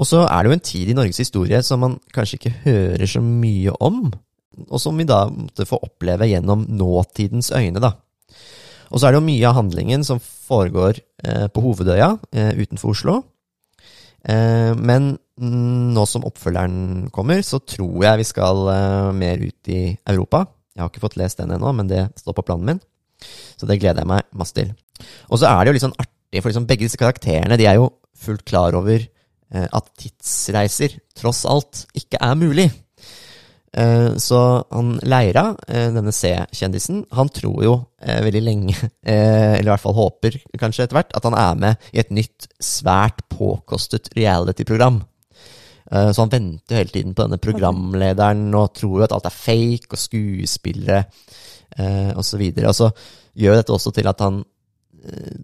Og 0.00 0.08
så 0.08 0.24
er 0.24 0.42
det 0.42 0.50
jo 0.50 0.56
en 0.56 0.68
tid 0.70 0.90
i 0.90 0.96
Norges 0.96 1.20
historie 1.20 1.60
som 1.66 1.82
man 1.84 1.98
kanskje 2.14 2.38
ikke 2.38 2.54
hører 2.64 3.08
så 3.10 3.22
mye 3.24 3.74
om, 3.84 4.06
og 4.68 4.78
som 4.80 4.96
vi 4.96 5.08
da 5.08 5.26
måtte 5.32 5.66
få 5.68 5.80
oppleve 5.84 6.28
gjennom 6.30 6.64
nåtidens 6.68 7.50
øyne, 7.56 7.82
da. 7.82 7.94
Og 8.90 8.98
så 8.98 9.06
er 9.06 9.12
det 9.12 9.20
jo 9.20 9.26
mye 9.28 9.46
av 9.46 9.58
handlingen 9.58 10.04
som 10.06 10.22
foregår 10.22 10.98
eh, 11.22 11.46
på 11.52 11.62
Hovedøya 11.62 12.14
eh, 12.34 12.54
utenfor 12.58 12.94
Oslo. 12.94 13.20
Eh, 14.26 14.72
men 14.74 15.12
nå 15.40 16.06
som 16.10 16.26
oppfølgeren 16.28 17.08
kommer, 17.14 17.44
så 17.46 17.62
tror 17.62 18.02
jeg 18.04 18.20
vi 18.20 18.28
skal 18.28 18.66
eh, 18.72 19.12
mer 19.16 19.44
ut 19.44 19.70
i 19.72 19.82
Europa. 20.10 20.44
Jeg 20.74 20.82
har 20.82 20.90
ikke 20.90 21.04
fått 21.06 21.20
lest 21.20 21.40
den 21.40 21.54
ennå, 21.54 21.70
men 21.76 21.88
det 21.90 22.08
står 22.18 22.36
på 22.36 22.46
planen 22.48 22.72
min. 22.72 22.82
Så 23.60 23.68
det 23.68 23.78
gleder 23.78 24.02
jeg 24.02 24.10
meg 24.10 24.26
masse 24.36 24.56
til. 24.56 24.72
Og 25.30 25.38
så 25.40 25.48
er 25.50 25.62
det 25.64 25.70
jo 25.72 25.76
litt 25.78 25.86
sånn 25.86 25.98
artig, 25.98 26.42
for 26.42 26.50
liksom 26.52 26.68
begge 26.68 26.86
disse 26.86 27.00
karakterene 27.00 27.56
de 27.58 27.66
er 27.66 27.80
jo 27.80 27.88
fullt 28.20 28.44
klar 28.48 28.76
over 28.78 29.00
eh, 29.00 29.66
at 29.72 29.90
tidsreiser 29.98 30.98
tross 31.18 31.44
alt 31.48 31.86
ikke 31.96 32.20
er 32.22 32.38
mulig. 32.38 32.68
Eh, 33.72 34.16
Så 34.18 34.38
han 34.72 34.96
Leira, 35.06 35.56
eh, 35.68 35.90
denne 35.94 36.12
C-kjendisen, 36.12 37.04
han 37.14 37.28
tror 37.30 37.62
jo 37.64 37.74
eh, 38.02 38.18
veldig 38.24 38.42
lenge, 38.42 38.74
eh, 39.06 39.58
eller 39.58 39.68
i 39.68 39.72
hvert 39.72 39.84
fall 39.84 39.94
håper 39.98 40.40
kanskje 40.58 40.84
etter 40.88 40.98
hvert, 40.98 41.14
at 41.14 41.28
han 41.28 41.38
er 41.38 41.60
med 41.64 41.90
i 41.94 42.02
et 42.02 42.10
nytt, 42.10 42.48
svært 42.60 43.22
påkostet 43.30 44.10
reality-program. 44.18 45.00
Eh, 45.90 46.10
Så 46.12 46.22
han 46.24 46.34
venter 46.34 46.80
hele 46.82 46.90
tiden 46.94 47.14
på 47.14 47.26
denne 47.26 47.38
programlederen 47.42 48.48
og 48.58 48.74
tror 48.74 48.98
jo 49.00 49.06
at 49.06 49.14
alt 49.16 49.30
er 49.30 49.38
fake 49.38 49.94
og 49.94 50.02
skuespillere 50.02 51.04
eh, 51.78 52.10
og 52.16 52.24
så. 52.26 52.38
Og 52.42 52.74
så 52.74 52.90
gjør 53.38 53.60
dette 53.60 53.72
også 53.72 53.94
til 53.94 54.10
at 54.10 54.20
han 54.20 54.42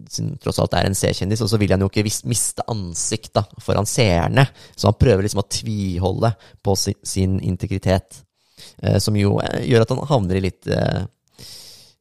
siden 0.09 0.35
tross 0.41 0.59
alt 0.61 0.75
er 0.77 0.87
en 0.87 0.95
C-kjendis, 0.97 1.41
og 1.43 1.49
så 1.51 1.59
vil 1.59 1.73
han 1.73 1.83
jo 1.83 1.89
ikke 1.89 2.05
miste 2.29 2.65
ansikt 2.69 3.33
da, 3.37 3.43
foran 3.63 3.89
seerne. 3.89 4.47
Så 4.75 4.89
han 4.89 4.99
prøver 4.99 5.25
liksom 5.25 5.43
å 5.43 5.47
tviholde 5.51 6.33
på 6.63 6.75
sin 6.77 7.39
integritet, 7.45 8.21
eh, 8.83 8.99
som 9.03 9.17
jo 9.17 9.37
eh, 9.43 9.65
gjør 9.69 9.85
at 9.85 9.93
han 9.93 10.03
havner 10.11 10.39
i 10.39 10.45
litt 10.47 10.69
eh, 10.71 11.01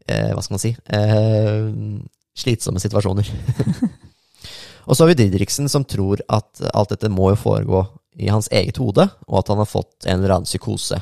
eh, 0.06 0.30
Hva 0.34 0.44
skal 0.44 0.56
man 0.56 0.64
si 0.64 0.74
eh, 0.74 1.70
slitsomme 2.36 2.82
situasjoner. 2.82 3.32
og 4.86 4.92
så 4.92 5.02
har 5.02 5.12
vi 5.12 5.18
Didriksen, 5.22 5.70
som 5.72 5.88
tror 5.88 6.20
at 6.28 6.64
alt 6.72 6.92
dette 6.92 7.12
må 7.12 7.32
jo 7.32 7.42
foregå 7.46 7.86
i 8.16 8.30
hans 8.32 8.48
eget 8.52 8.78
hode, 8.80 9.08
og 9.28 9.40
at 9.40 9.52
han 9.52 9.60
har 9.60 9.68
fått 9.68 10.06
en 10.06 10.20
eller 10.20 10.38
annen 10.38 10.48
psykose. 10.48 11.00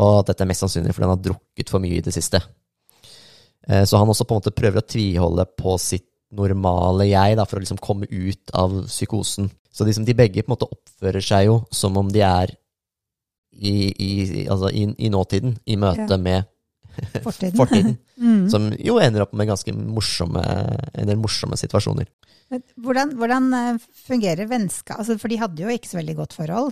Og 0.00 0.20
at 0.20 0.32
dette 0.32 0.44
er 0.44 0.50
mest 0.50 0.64
sannsynlig 0.64 0.94
fordi 0.94 1.06
han 1.06 1.14
har 1.14 1.24
drukket 1.24 1.70
for 1.70 1.84
mye 1.84 2.00
i 2.00 2.04
det 2.04 2.12
siste. 2.16 2.40
Eh, 3.68 3.84
Så 3.84 3.96
han 3.98 4.08
også 4.08 4.26
på 4.28 4.34
en 4.36 4.40
måte 4.42 4.54
prøver 4.54 4.82
å 4.82 4.86
tviholde 4.86 5.46
på 5.56 5.78
sitt 5.80 6.06
normale 6.34 7.06
jeg, 7.06 7.36
da, 7.38 7.44
for 7.46 7.56
å 7.58 7.62
liksom 7.62 7.78
komme 7.78 8.06
ut 8.10 8.50
av 8.54 8.84
psykosen. 8.88 9.50
Så 9.72 9.84
liksom 9.86 10.04
de 10.06 10.14
begge 10.14 10.42
på 10.42 10.50
en 10.50 10.56
måte 10.56 10.68
oppfører 10.70 11.22
seg 11.22 11.46
jo 11.46 11.60
som 11.74 11.96
om 11.96 12.08
de 12.10 12.20
er 12.26 12.52
i, 13.54 13.92
i, 13.94 14.46
altså 14.50 14.70
i, 14.74 14.88
i 15.06 15.10
nåtiden, 15.10 15.56
i 15.66 15.76
møte 15.78 16.10
Ja. 16.10 16.16
med 16.18 16.44
Fortiden. 17.26 17.56
fortiden. 17.58 17.98
Mm. 18.14 18.44
Som 18.48 18.68
jo 18.78 19.00
ender 19.02 19.24
opp 19.24 19.32
med 19.34 19.48
ganske 19.50 19.72
morsomme, 19.74 20.38
en 20.94 21.08
del 21.10 21.16
morsomme 21.18 21.56
situasjoner. 21.58 22.06
Hvordan, 22.78 23.10
hvordan 23.18 23.48
eh, 23.58 23.78
fungerer 24.06 24.46
vennskap? 24.46 25.00
Altså, 25.02 25.16
for 25.18 25.28
de 25.32 25.38
hadde 25.40 25.64
jo 25.64 25.72
ikke 25.74 25.90
så 25.90 25.98
veldig 25.98 26.14
godt 26.20 26.36
forhold. 26.38 26.70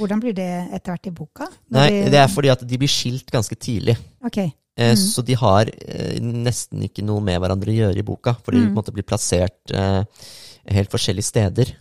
Hvordan 0.00 0.18
blir 0.20 0.34
det 0.34 0.48
etter 0.74 0.90
hvert 0.96 1.06
i 1.06 1.12
boka? 1.14 1.46
Når 1.70 1.78
Nei, 1.78 1.86
de- 1.94 2.10
det 2.10 2.18
er 2.24 2.26
fordi 2.34 2.50
at 2.50 2.66
de 2.66 2.78
blir 2.82 2.90
skilt 2.90 3.30
ganske 3.30 3.54
tidlig. 3.54 3.94
Ok. 4.26 4.40
Eh, 4.76 4.92
Mm. 4.94 4.96
Så 4.98 5.22
de 5.24 5.34
har 5.38 5.68
eh, 5.70 6.18
nesten 6.20 6.82
ikke 6.82 7.04
noe 7.06 7.20
med 7.22 7.38
hverandre 7.40 7.70
å 7.70 7.76
gjøre 7.76 7.98
i 7.98 8.02
boka, 8.06 8.34
for 8.42 8.50
de 8.52 8.58
Mm. 8.64 8.74
måte 8.74 8.92
blir 8.92 9.04
plassert 9.06 9.70
eh, 9.70 10.02
helt 10.66 10.90
forskjellige 10.90 11.24
steder. 11.30 11.76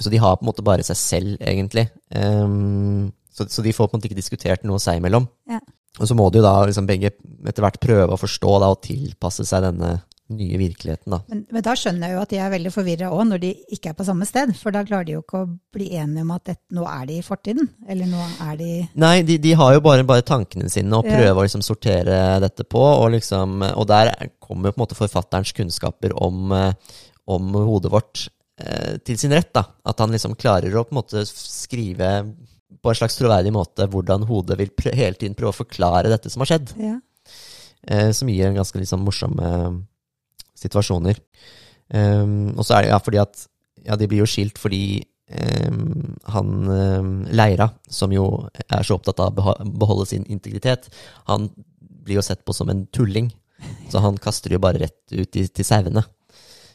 Så 0.00 0.10
de 0.10 0.16
har 0.16 0.36
på 0.36 0.42
en 0.42 0.48
måte 0.50 0.64
bare 0.64 0.82
seg 0.82 0.96
selv, 0.96 1.36
egentlig. 1.38 1.90
Ehm, 2.16 3.12
så, 3.30 3.44
så 3.48 3.62
de 3.62 3.72
får 3.72 3.88
på 3.88 3.94
en 3.94 4.00
måte 4.00 4.08
ikke 4.10 4.16
diskutert 4.22 4.64
noe 4.64 4.78
seg 4.80 4.98
imellom. 4.98 5.28
Ja. 5.48 5.60
Og 6.00 6.08
så 6.08 6.16
må 6.16 6.30
de 6.32 6.38
jo 6.40 6.44
da 6.46 6.64
liksom 6.64 6.86
begge 6.88 7.10
etter 7.46 7.60
hvert 7.62 7.78
prøve 7.78 8.14
å 8.14 8.18
forstå 8.20 8.54
da, 8.62 8.70
og 8.72 8.80
tilpasse 8.82 9.44
seg 9.44 9.62
denne 9.66 10.02
nye 10.36 10.58
virkeligheten. 10.60 11.10
da. 11.14 11.18
Men, 11.28 11.44
men 11.52 11.64
da 11.66 11.74
skjønner 11.78 12.08
jeg 12.08 12.16
jo 12.16 12.22
at 12.22 12.32
de 12.32 12.38
er 12.42 12.50
veldig 12.54 12.72
forvirra 12.74 13.10
òg, 13.14 13.22
når 13.30 13.42
de 13.44 13.50
ikke 13.76 13.90
er 13.92 13.96
på 13.98 14.06
samme 14.08 14.26
sted. 14.28 14.52
For 14.58 14.74
da 14.74 14.82
klarer 14.88 15.06
de 15.08 15.14
jo 15.16 15.22
ikke 15.22 15.40
å 15.44 15.50
bli 15.76 15.88
enige 15.98 16.24
om 16.26 16.32
at 16.36 16.44
det, 16.50 16.56
nå 16.76 16.86
er 16.88 17.06
de 17.10 17.18
i 17.20 17.24
fortiden. 17.26 17.68
Eller 17.88 18.10
nå 18.10 18.22
er 18.48 18.56
de 18.60 18.70
Nei, 19.04 19.14
de, 19.28 19.38
de 19.42 19.54
har 19.58 19.74
jo 19.76 19.82
bare, 19.84 20.04
bare 20.08 20.26
tankene 20.26 20.70
sine 20.72 20.98
og 20.98 21.06
Ja. 21.10 21.32
å 21.34 21.42
liksom 21.44 21.62
sortere 21.66 22.18
dette 22.44 22.64
på. 22.64 22.82
Og, 22.82 23.10
liksom, 23.16 23.62
og 23.72 23.86
der 23.90 24.12
kommer 24.42 24.68
jo 24.70 24.76
på 24.76 24.80
en 24.80 24.86
måte 24.86 24.98
forfatterens 24.98 25.52
kunnskaper 25.56 26.14
om, 26.22 26.52
eh, 26.52 26.72
om 27.32 27.52
hodet 27.54 27.92
vårt 27.92 28.26
eh, 28.60 28.98
til 29.04 29.18
sin 29.18 29.32
rett. 29.32 29.52
da. 29.54 29.64
At 29.84 29.98
han 30.02 30.10
liksom 30.12 30.34
klarer 30.38 30.74
å 30.74 30.84
på 30.84 30.92
en 30.96 31.00
måte 31.02 31.24
skrive 31.28 32.12
på 32.82 32.90
en 32.90 32.96
slags 32.98 33.14
troverdig 33.18 33.52
måte 33.54 33.84
hvordan 33.86 34.24
hodet 34.26 34.56
vil 34.58 34.70
hele 34.96 35.14
tiden 35.14 35.36
prøve 35.38 35.52
å 35.52 35.60
forklare 35.60 36.08
dette 36.10 36.30
som 36.32 36.42
har 36.42 36.50
skjedd. 36.54 36.72
ja. 36.80 36.98
Eh, 37.82 38.12
som 38.14 38.28
gir 38.30 38.46
en 38.46 38.54
ganske 38.54 38.78
liksom 38.78 39.00
morsomme 39.02 39.46
situasjoner. 40.62 41.18
Um, 41.92 42.54
og 42.56 42.64
så 42.64 42.78
er 42.78 42.86
det 42.86 42.92
ja, 42.92 43.00
fordi 43.02 43.20
at 43.20 43.42
ja, 43.82 43.98
de 43.98 44.08
blir 44.08 44.22
jo 44.22 44.28
skilt 44.30 44.60
fordi 44.60 45.02
um, 45.68 46.14
han 46.32 46.52
um, 46.70 47.12
Leira, 47.28 47.68
som 47.90 48.14
jo 48.14 48.26
er 48.64 48.86
så 48.86 48.96
opptatt 48.96 49.20
av 49.20 49.36
å 49.36 49.56
beholde 49.66 50.08
sin 50.08 50.24
integritet, 50.30 50.88
han 51.28 51.50
blir 52.02 52.20
jo 52.20 52.26
sett 52.26 52.44
på 52.46 52.54
som 52.56 52.70
en 52.72 52.86
tulling. 52.94 53.30
Så 53.92 54.00
han 54.02 54.18
kaster 54.18 54.50
jo 54.50 54.58
bare 54.62 54.80
rett 54.82 55.14
ut 55.14 55.36
i, 55.38 55.46
til 55.46 55.66
sauene 55.66 56.02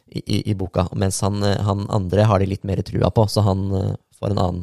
i, 0.07 0.21
i, 0.21 0.37
i 0.51 0.55
boka. 0.55 0.87
Mens 0.95 1.19
han, 1.25 1.43
han 1.43 1.87
andre 1.91 2.27
har 2.29 2.39
de 2.39 2.47
litt 2.47 2.63
mer 2.67 2.79
trua 2.85 3.11
på, 3.11 3.25
så 3.27 3.43
han 3.43 3.65
eh, 3.75 3.93
får 4.19 4.31
en 4.31 4.43
annen, 4.43 4.61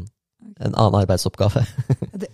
en 0.56 0.72
annen 0.72 1.00
arbeidsoppgave. 1.02 1.66
Det, 2.14 2.30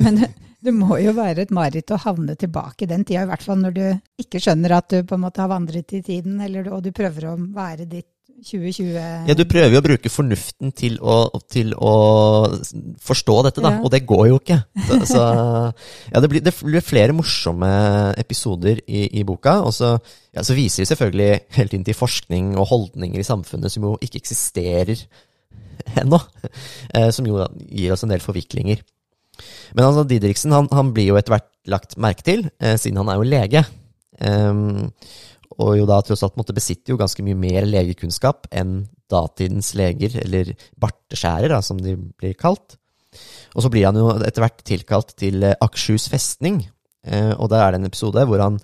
men 0.00 0.22
det, 0.22 0.30
det 0.66 0.74
må 0.76 0.98
jo 1.00 1.14
være 1.16 1.46
et 1.46 1.54
mareritt 1.54 1.92
å 1.94 2.00
havne 2.04 2.36
tilbake 2.40 2.84
i 2.84 2.90
den 2.90 3.04
tida, 3.08 3.24
i 3.24 3.30
hvert 3.32 3.44
fall 3.46 3.60
når 3.62 3.76
du 3.76 3.84
ikke 4.24 4.42
skjønner 4.42 4.76
at 4.78 4.92
du 4.92 5.02
på 5.08 5.16
en 5.16 5.24
måte 5.26 5.42
har 5.42 5.52
vandret 5.52 5.96
i 5.96 6.02
tiden, 6.06 6.40
eller, 6.44 6.70
og 6.74 6.82
du 6.84 6.92
prøver 6.96 7.30
å 7.30 7.36
være 7.54 7.88
ditt 7.90 8.08
2020 8.40 9.28
Ja, 9.28 9.34
du 9.36 9.42
prøver 9.48 9.74
jo 9.74 9.80
å 9.82 9.84
bruke 9.84 10.10
fornuften 10.12 10.72
til 10.76 10.96
å, 11.04 11.16
til 11.50 11.74
å 11.76 11.92
forstå 13.04 13.36
dette, 13.46 13.64
da, 13.64 13.74
Ja. 13.76 13.82
og 13.84 13.90
det 13.92 14.02
går 14.08 14.28
jo 14.30 14.38
ikke. 14.40 14.60
Så, 14.86 15.00
så 15.12 15.24
ja, 16.12 16.22
det 16.22 16.30
blir, 16.32 16.44
det 16.44 16.54
blir 16.56 16.84
flere 16.84 17.16
morsomme 17.16 17.70
episoder 18.20 18.80
i, 18.86 19.06
i 19.20 19.24
boka, 19.28 19.58
og 19.66 19.74
så, 19.76 19.96
ja, 20.32 20.44
så 20.46 20.56
viser 20.56 20.84
de 20.84 20.92
selvfølgelig 20.92 21.40
helt 21.58 21.76
inn 21.76 21.84
til 21.84 21.98
forskning 21.98 22.54
og 22.56 22.70
holdninger 22.72 23.20
i 23.20 23.28
samfunnet 23.28 23.72
som 23.72 23.90
jo 23.90 23.98
ikke 24.00 24.22
eksisterer 24.22 25.04
ennå, 26.00 26.20
eh, 26.94 27.10
som 27.12 27.28
jo 27.28 27.44
gir 27.68 27.92
oss 27.92 28.04
en 28.06 28.12
del 28.14 28.24
forviklinger. 28.24 28.80
Men 29.74 29.86
altså, 29.86 30.06
Didriksen 30.08 30.54
han, 30.56 30.70
han 30.74 30.92
blir 30.96 31.10
jo 31.10 31.18
etter 31.20 31.36
hvert 31.36 31.50
lagt 31.70 31.96
merke 32.00 32.26
til, 32.26 32.46
eh, 32.62 32.76
siden 32.80 33.02
han 33.02 33.12
er 33.12 33.20
jo 33.20 33.28
lege. 33.28 33.64
Um, 34.20 34.90
og 35.60 35.74
jo 35.78 35.86
da 35.88 36.00
tross 36.04 36.22
alt 36.24 36.36
måtte 36.36 36.54
besitte 36.56 36.92
jo 36.92 36.98
ganske 37.00 37.22
mye 37.24 37.36
mer 37.38 37.64
legekunnskap 37.68 38.48
enn 38.52 38.82
datidens 39.10 39.72
leger, 39.78 40.18
eller 40.22 40.52
barteskjærer, 40.80 41.52
da, 41.52 41.60
som 41.64 41.80
de 41.80 41.96
blir 41.96 42.36
kalt. 42.38 42.76
Og 43.56 43.64
så 43.64 43.70
blir 43.72 43.88
han 43.88 43.98
jo 43.98 44.12
etter 44.18 44.44
hvert 44.44 44.60
tilkalt 44.66 45.16
til 45.18 45.42
eh, 45.46 45.56
Akershus 45.64 46.08
festning, 46.12 46.62
Eh, 47.06 47.32
og 47.40 47.48
der 47.48 47.62
er 47.64 47.72
det 47.72 47.80
en 47.80 47.88
episode 47.88 48.24
hvor 48.28 48.42
han 48.42 48.58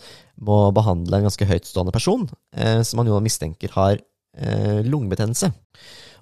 må 0.44 0.58
behandle 0.76 1.20
en 1.20 1.28
ganske 1.28 1.48
høytstående 1.48 1.94
person, 1.94 2.26
eh, 2.52 2.82
som 2.84 3.00
han 3.00 3.08
jo 3.08 3.20
mistenker 3.24 3.72
har 3.76 3.96
eh, 3.96 4.82
lungebetennelse. 4.84 5.50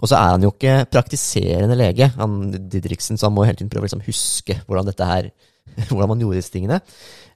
Og 0.01 0.11
så 0.11 0.19
er 0.19 0.33
han 0.35 0.45
jo 0.45 0.53
ikke 0.55 0.79
praktiserende 0.93 1.77
lege, 1.79 2.11
han 2.19 2.41
Didriksen, 2.71 3.19
så 3.19 3.29
han 3.29 3.37
må 3.37 3.47
hele 3.47 3.59
tiden 3.59 3.71
prøve 3.73 3.87
å 3.87 3.89
liksom 3.89 4.05
huske 4.07 4.59
hvordan 4.65 4.89
dette 4.91 5.11
her, 5.11 5.31
hvordan 5.91 6.15
man 6.15 6.25
gjorde 6.25 6.41
disse 6.41 6.55
tingene. 6.55 6.81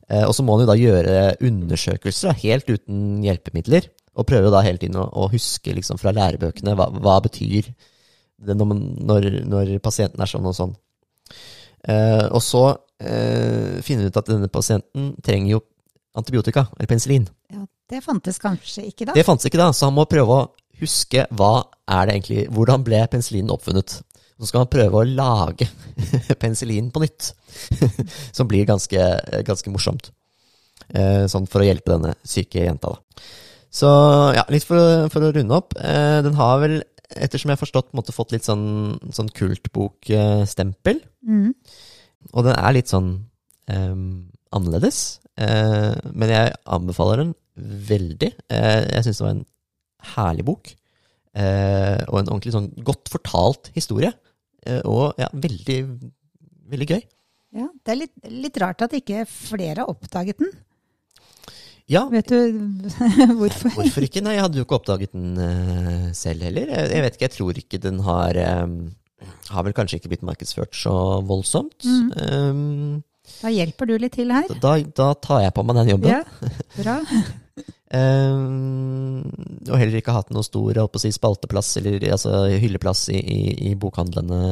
Eh, 0.09 0.25
og 0.25 0.35
så 0.37 0.45
må 0.45 0.57
han 0.57 0.65
jo 0.65 0.71
da 0.71 0.79
gjøre 0.79 1.21
undersøkelser, 1.45 2.33
da, 2.33 2.41
helt 2.43 2.73
uten 2.73 3.23
hjelpemidler. 3.27 3.89
Og 4.19 4.27
prøve 4.27 4.51
da 4.51 4.65
hele 4.67 4.81
tiden 4.83 4.99
å, 4.99 5.07
å 5.07 5.29
huske 5.31 5.73
liksom 5.77 6.01
fra 6.01 6.11
lærebøkene 6.17 6.75
hva, 6.75 6.89
hva 6.91 7.21
betyr 7.23 7.71
det 8.39 8.55
når, 8.55 8.69
man, 8.71 8.83
når, 9.07 9.31
når 9.47 9.73
pasienten 9.83 10.23
er 10.23 10.31
sånn 10.31 10.47
og 10.49 10.57
sånn. 10.57 10.75
Eh, 11.87 12.25
og 12.35 12.43
så 12.43 12.65
eh, 12.99 13.79
finner 13.85 14.07
vi 14.07 14.11
ut 14.11 14.21
at 14.21 14.31
denne 14.31 14.51
pasienten 14.51 15.13
trenger 15.25 15.57
jo 15.57 15.63
antibiotika, 16.19 16.67
eller 16.77 16.91
penicillin. 16.91 17.29
Ja, 17.55 17.63
det 17.91 18.03
fantes 18.05 18.41
kanskje 18.43 18.89
ikke 18.89 19.09
da? 19.09 19.15
Det 19.15 19.27
fantes 19.27 19.47
ikke 19.47 19.61
da, 19.61 19.71
så 19.75 19.91
han 19.91 19.97
må 19.99 20.07
prøve 20.11 20.35
å 20.35 20.47
huske 20.81 21.27
hva 21.39 21.53
er 21.89 22.07
det 22.07 22.15
egentlig, 22.15 22.45
hvordan 22.55 22.85
ble 22.87 23.01
penicillinen 23.11 23.55
oppfunnet. 23.55 23.99
Så 24.39 24.51
skal 24.51 24.63
man 24.63 24.71
prøve 24.71 25.01
å 25.01 25.09
lage 25.09 25.67
penicillin 26.43 26.93
på 26.95 27.03
nytt, 27.03 27.33
som 28.37 28.49
blir 28.51 28.69
ganske, 28.69 29.09
ganske 29.47 29.73
morsomt. 29.75 30.13
Eh, 30.89 31.27
sånn 31.29 31.49
for 31.51 31.65
å 31.65 31.67
hjelpe 31.67 31.93
denne 31.93 32.15
syke 32.27 32.63
jenta, 32.63 32.95
da. 32.95 33.25
Så 33.79 33.89
ja, 34.33 34.47
litt 34.49 34.65
for, 34.65 35.09
for 35.13 35.27
å 35.27 35.33
runde 35.35 35.57
opp. 35.59 35.75
Eh, 35.77 36.21
den 36.25 36.39
har 36.39 36.63
vel, 36.63 36.79
ettersom 37.11 37.51
jeg 37.51 37.59
har 37.59 37.65
forstått, 37.65 37.91
måtte 37.99 38.15
fått 38.17 38.33
litt 38.33 38.47
sånn, 38.47 38.97
sånn 39.13 39.29
kultbokstempel. 39.37 41.03
Mm. 41.29 41.53
Og 42.33 42.47
den 42.47 42.57
er 42.57 42.77
litt 42.77 42.91
sånn 42.93 43.11
um, 43.69 44.09
annerledes. 44.55 45.21
Eh, 45.37 45.93
men 46.15 46.33
jeg 46.33 46.57
anbefaler 46.79 47.25
den 47.25 47.37
veldig. 47.91 48.33
Jeg 48.49 49.05
syns 49.05 49.21
det 49.21 49.27
var 49.27 49.37
en 49.37 49.47
herlig 50.15 50.47
bok. 50.49 50.73
Eh, 51.39 52.01
og 52.09 52.21
en 52.21 52.31
ordentlig 52.33 52.55
sånn 52.55 52.71
godt 52.87 53.11
fortalt 53.13 53.71
historie. 53.77 54.11
Eh, 54.67 54.81
og 54.89 55.19
ja, 55.21 55.29
veldig, 55.33 55.79
veldig 56.73 56.89
gøy. 56.89 57.03
Ja, 57.59 57.69
det 57.85 57.95
er 57.95 58.01
litt, 58.03 58.17
litt 58.29 58.59
rart 58.61 58.83
at 58.85 58.97
ikke 58.99 59.23
flere 59.31 59.85
har 59.85 59.93
oppdaget 59.93 60.43
den. 60.43 60.51
Ja, 61.89 62.03
Vet 62.13 62.29
du 62.29 62.37
hvorfor? 63.39 63.73
hvorfor 63.73 64.05
ikke? 64.05 64.21
Nei, 64.21 64.35
jeg 64.37 64.45
hadde 64.45 64.61
jo 64.61 64.67
ikke 64.67 64.77
oppdaget 64.77 65.15
den 65.15 65.39
uh, 65.41 66.09
selv 66.17 66.45
heller. 66.45 66.69
Jeg, 66.69 66.91
jeg 66.93 67.05
vet 67.07 67.17
ikke, 67.17 67.25
jeg 67.25 67.37
tror 67.39 67.61
ikke 67.63 67.81
den 67.81 68.03
har 68.05 68.41
um, 68.67 68.75
Har 69.55 69.65
vel 69.65 69.77
kanskje 69.77 69.97
ikke 70.03 70.13
blitt 70.13 70.27
markedsført 70.29 70.77
så 70.77 70.93
voldsomt. 71.25 71.89
Mm. 71.89 73.01
Da 73.41 73.51
hjelper 73.53 73.89
du 73.89 73.97
litt 73.97 74.15
til 74.19 74.31
her. 74.35 74.53
Da, 74.61 74.77
da 74.85 75.09
tar 75.17 75.47
jeg 75.47 75.57
på 75.57 75.65
meg 75.65 75.81
den 75.81 75.95
jobben. 75.95 76.13
Ja, 76.13 76.53
bra. 76.77 77.01
Eh, 77.89 78.39
og 79.69 79.77
heller 79.81 79.99
ikke 80.01 80.17
hatt 80.17 80.33
noe 80.35 80.47
stor 80.47 80.81
si, 81.01 81.13
spalteplass 81.15 81.77
eller 81.81 82.05
altså, 82.13 82.45
hylleplass 82.61 83.09
i, 83.15 83.19
i, 83.19 83.41
i 83.71 83.75
bokhandlene. 83.81 84.43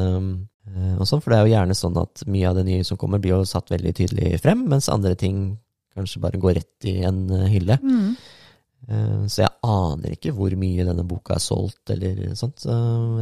eh, 0.71 0.95
og 0.97 1.05
sånn, 1.09 1.23
For 1.25 1.33
det 1.33 1.39
er 1.39 1.47
jo 1.47 1.55
gjerne 1.55 1.79
sånn 1.79 2.01
at 2.01 2.25
mye 2.31 2.49
av 2.51 2.59
det 2.61 2.67
nye 2.69 2.87
som 2.89 3.01
kommer, 3.01 3.23
blir 3.23 3.37
jo 3.37 3.45
satt 3.49 3.73
veldig 3.75 3.95
tydelig 3.97 4.41
frem, 4.45 4.67
mens 4.71 4.91
andre 4.93 5.15
ting 5.19 5.57
kanskje 5.97 6.23
bare 6.23 6.41
går 6.41 6.59
rett 6.61 6.89
i 6.89 6.99
en 7.09 7.23
eh, 7.33 7.47
hylle. 7.57 7.79
Mm. 7.83 8.17
Uh, 8.87 9.25
så 9.27 9.41
jeg 9.43 9.51
aner 9.67 10.13
ikke 10.15 10.31
hvor 10.37 10.53
mye 10.55 10.85
denne 10.87 11.03
boka 11.09 11.35
er 11.35 11.43
solgt, 11.43 11.89
eller 11.91 12.37
sånt. 12.39 12.61
Så 12.63 12.75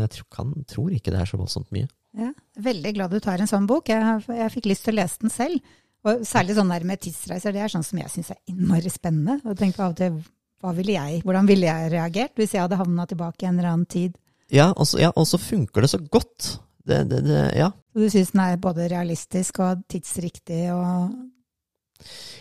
jeg 0.03 0.11
tror, 0.13 0.27
kan, 0.35 0.51
tror 0.69 0.91
ikke 0.93 1.15
det 1.15 1.23
er 1.23 1.31
så 1.31 1.39
voldsomt 1.41 1.71
mye. 1.73 1.89
Ja, 2.19 2.31
veldig 2.63 2.93
glad 2.99 3.15
du 3.15 3.23
tar 3.23 3.41
en 3.41 3.51
sånn 3.51 3.67
bok. 3.71 3.89
Jeg, 3.91 4.21
jeg 4.29 4.53
fikk 4.55 4.69
lyst 4.71 4.85
til 4.87 4.95
å 4.95 4.99
lese 5.01 5.23
den 5.23 5.33
selv. 5.33 5.73
Og 6.05 6.25
særlig 6.29 6.59
sånn 6.59 6.73
der 6.73 6.85
med 6.85 7.01
tidsreiser, 7.01 7.55
det 7.55 7.63
er 7.65 7.73
sånn 7.73 7.87
som 7.87 8.01
jeg 8.03 8.13
syns 8.13 8.35
er 8.35 8.41
innmari 8.53 8.93
spennende. 8.93 9.39
Og 9.49 9.57
tenk 9.57 9.79
av 9.81 9.95
og 9.95 10.01
til, 10.01 10.19
hva 10.65 10.75
ville 10.77 10.97
jeg, 10.97 11.23
hvordan 11.25 11.49
ville 11.49 11.69
jeg 11.69 11.93
reagert 11.93 12.37
hvis 12.41 12.55
jeg 12.57 12.65
hadde 12.65 12.81
havna 12.81 13.07
tilbake 13.09 13.45
i 13.45 13.49
en 13.49 13.59
eller 13.59 13.73
annen 13.73 13.89
tid? 13.89 14.17
Ja, 14.53 14.71
og 14.73 14.89
så 14.89 15.01
ja, 15.01 15.13
funker 15.13 15.85
det 15.85 15.91
så 15.93 16.01
godt. 16.01 16.59
Det, 16.85 16.99
det, 17.09 17.23
det, 17.25 17.45
ja. 17.57 17.71
Så 17.93 18.03
du 18.03 18.11
syns 18.13 18.35
den 18.35 18.43
er 18.45 18.61
både 18.61 18.91
realistisk 18.93 19.63
og 19.65 19.87
tidsriktig 19.89 20.67
og 20.75 21.15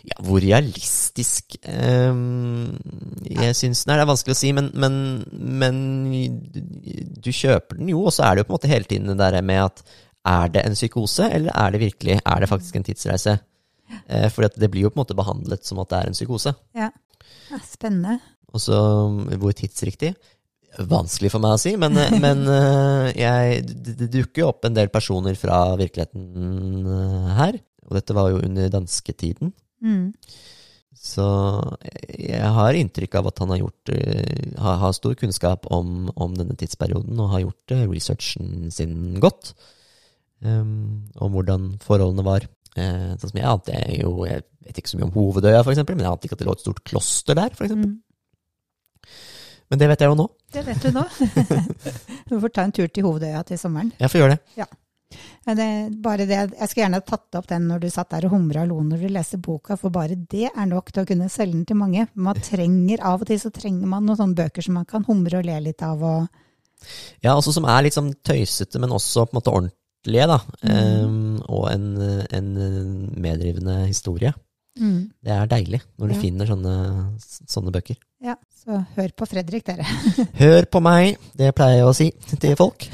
Ja, 0.04 0.18
hvor 0.26 0.42
realistisk 0.44 1.56
um, 1.64 2.74
Jeg 3.24 3.56
syns 3.56 3.86
Nei, 3.88 3.96
det 3.96 4.04
er 4.04 4.10
vanskelig 4.10 4.36
å 4.36 4.40
si, 4.42 4.50
men, 4.52 4.68
men, 4.76 4.98
men 5.32 5.80
du 7.24 7.30
kjøper 7.32 7.80
den 7.80 7.94
jo, 7.94 8.02
og 8.10 8.12
så 8.12 8.26
er 8.28 8.36
det 8.36 8.44
jo 8.44 8.50
på 8.50 8.52
en 8.52 8.58
måte 8.58 8.74
hele 8.74 8.90
tiden 8.90 9.14
det 9.14 9.20
der 9.22 9.40
med 9.46 9.64
at 9.70 9.86
er 10.28 10.52
det 10.52 10.66
en 10.66 10.76
psykose, 10.76 11.30
eller 11.32 11.56
er 11.56 11.72
det 11.72 11.80
virkelig 11.84 12.20
Er 12.20 12.40
det 12.40 12.52
faktisk 12.52 12.76
en 12.76 12.86
tidsreise? 12.88 13.38
Eh, 14.08 14.30
for 14.34 14.48
det 14.48 14.70
blir 14.72 14.88
jo 14.88 14.94
på 14.94 15.00
en 15.00 15.04
måte 15.04 15.18
behandlet 15.18 15.66
som 15.68 15.82
at 15.84 15.92
det 15.92 16.00
er 16.00 16.12
en 16.12 16.18
psykose. 16.18 16.56
Ja, 16.78 16.92
spennende. 17.68 18.20
Og 18.54 18.62
så 18.62 18.78
hvor 19.42 19.56
tidsriktig? 19.58 20.14
Vanskelig 20.90 21.30
for 21.30 21.44
meg 21.44 21.54
å 21.54 21.62
si, 21.62 21.76
men, 21.78 21.98
men 22.24 22.48
eh, 22.50 23.12
jeg, 23.20 23.62
det, 23.86 24.10
dukker 24.14 24.42
jo 24.42 24.50
opp 24.50 24.66
en 24.66 24.74
del 24.74 24.90
personer 24.94 25.38
fra 25.38 25.60
virkeligheten 25.78 26.90
eh, 26.90 27.30
her. 27.38 27.60
Og 27.86 28.00
dette 28.00 28.16
var 28.18 28.32
jo 28.34 28.42
under 28.42 28.72
dansketiden. 28.74 29.54
Mm. 29.84 30.08
Så 31.04 31.26
jeg 32.08 32.50
har 32.58 32.78
inntrykk 32.80 33.20
av 33.20 33.30
at 33.30 33.42
han 33.44 33.54
har, 33.54 33.60
gjort, 33.60 33.94
eh, 33.94 34.58
har, 34.64 34.96
stor 34.96 35.18
kunnskap 35.20 35.68
om, 35.74 36.08
om 36.16 36.34
denne 36.38 36.56
tidsperioden, 36.58 37.18
og 37.20 37.34
har 37.36 37.44
gjort 37.44 37.76
eh, 37.76 37.86
researchen 37.92 38.72
sin 38.74 39.20
godt. 39.22 39.54
Um, 40.44 41.06
om 41.24 41.32
hvordan 41.32 41.70
forholdene 41.80 42.26
var. 42.26 42.48
Eh, 42.74 43.12
sånn 43.22 43.30
som 43.30 43.38
jeg 43.38 43.46
ante 43.46 43.82
jo 44.00 44.24
Jeg 44.26 44.42
vet 44.66 44.80
ikke 44.82 44.90
så 44.90 44.98
mye 44.98 45.06
om 45.06 45.14
Hovedøya, 45.14 45.62
for 45.62 45.76
eksempel, 45.76 45.98
men 45.98 46.08
jeg 46.08 46.16
ante 46.16 46.26
ikke 46.30 46.38
at 46.40 46.42
det 46.42 46.48
lå 46.48 46.56
et 46.58 46.64
stort 46.64 46.84
kloster 46.88 47.38
der, 47.38 47.54
for 47.54 47.68
eksempel. 47.68 47.92
Mm. 47.94 48.00
Men 49.70 49.82
det 49.82 49.90
vet 49.90 50.04
jeg 50.04 50.12
jo 50.12 50.16
nå. 50.18 50.28
Det 50.54 50.64
vet 50.68 50.86
du 50.86 50.94
nå. 50.94 51.04
du 52.30 52.40
får 52.40 52.54
ta 52.54 52.66
en 52.66 52.74
tur 52.76 52.90
til 52.90 53.06
Hovedøya 53.08 53.44
til 53.48 53.60
sommeren. 53.62 53.94
Jeg 54.00 54.12
får 54.12 54.22
gjøre 54.22 54.38
det. 54.38 54.68
Men 55.46 55.58
det, 55.58 55.68
bare 56.02 56.26
det, 56.30 56.38
jeg 56.38 56.70
skulle 56.70 56.84
gjerne 56.86 57.02
tatt 57.06 57.38
opp 57.38 57.50
den 57.50 57.68
når 57.70 57.84
du 57.84 57.90
satt 57.94 58.12
der 58.14 58.28
og 58.28 58.34
humra 58.36 58.64
og 58.64 58.72
lo 58.72 58.80
når 58.88 59.04
du 59.04 59.12
leste 59.14 59.40
boka, 59.44 59.78
for 59.80 59.94
bare 59.94 60.18
det 60.18 60.48
er 60.50 60.70
nok 60.70 60.90
til 60.94 61.04
å 61.04 61.10
kunne 61.10 61.30
selge 61.32 61.58
den 61.58 61.68
til 61.70 61.80
mange. 61.80 62.08
Man 62.16 62.40
trenger, 62.42 63.04
Av 63.06 63.22
og 63.22 63.30
til 63.30 63.42
så 63.42 63.52
trenger 63.54 63.90
man 63.90 64.08
noen 64.08 64.20
sånne 64.20 64.40
bøker 64.40 64.66
som 64.66 64.80
man 64.80 64.90
kan 64.90 65.06
humre 65.08 65.42
og 65.42 65.48
le 65.48 65.60
litt 65.68 65.86
av. 65.86 66.02
og 66.02 66.28
Ja, 67.24 67.36
altså 67.36 67.54
som 67.56 67.68
er 67.70 67.86
litt 67.86 67.98
sånn 67.98 68.14
tøysete, 68.26 68.82
men 68.82 68.96
også 68.96 69.28
på 69.28 69.36
en 69.36 69.42
måte 69.42 69.56
ordentlige, 70.04 70.28
da. 70.28 70.38
Um, 71.06 71.40
og 71.48 71.72
en, 71.72 72.02
en 72.34 73.14
medrivende 73.22 73.86
historie. 73.88 74.34
mm. 74.80 75.10
Det 75.24 75.32
er 75.32 75.46
deilig 75.48 75.82
når 75.98 76.08
du 76.08 76.14
Ja. 76.16 76.20
finner 76.22 76.46
sånne, 76.46 77.18
sånne 77.48 77.72
bøker. 77.72 77.96
Ja, 78.24 78.36
så 78.64 78.84
hør 78.96 79.08
på 79.18 79.26
Fredrik, 79.28 79.66
dere. 79.66 79.84
Hør 80.42 80.66
på 80.72 80.80
meg, 80.82 81.18
det 81.38 81.54
pleier 81.56 81.78
jeg 81.78 81.86
å 81.88 81.94
si 81.94 82.12
til 82.40 82.56
folk. 82.56 82.84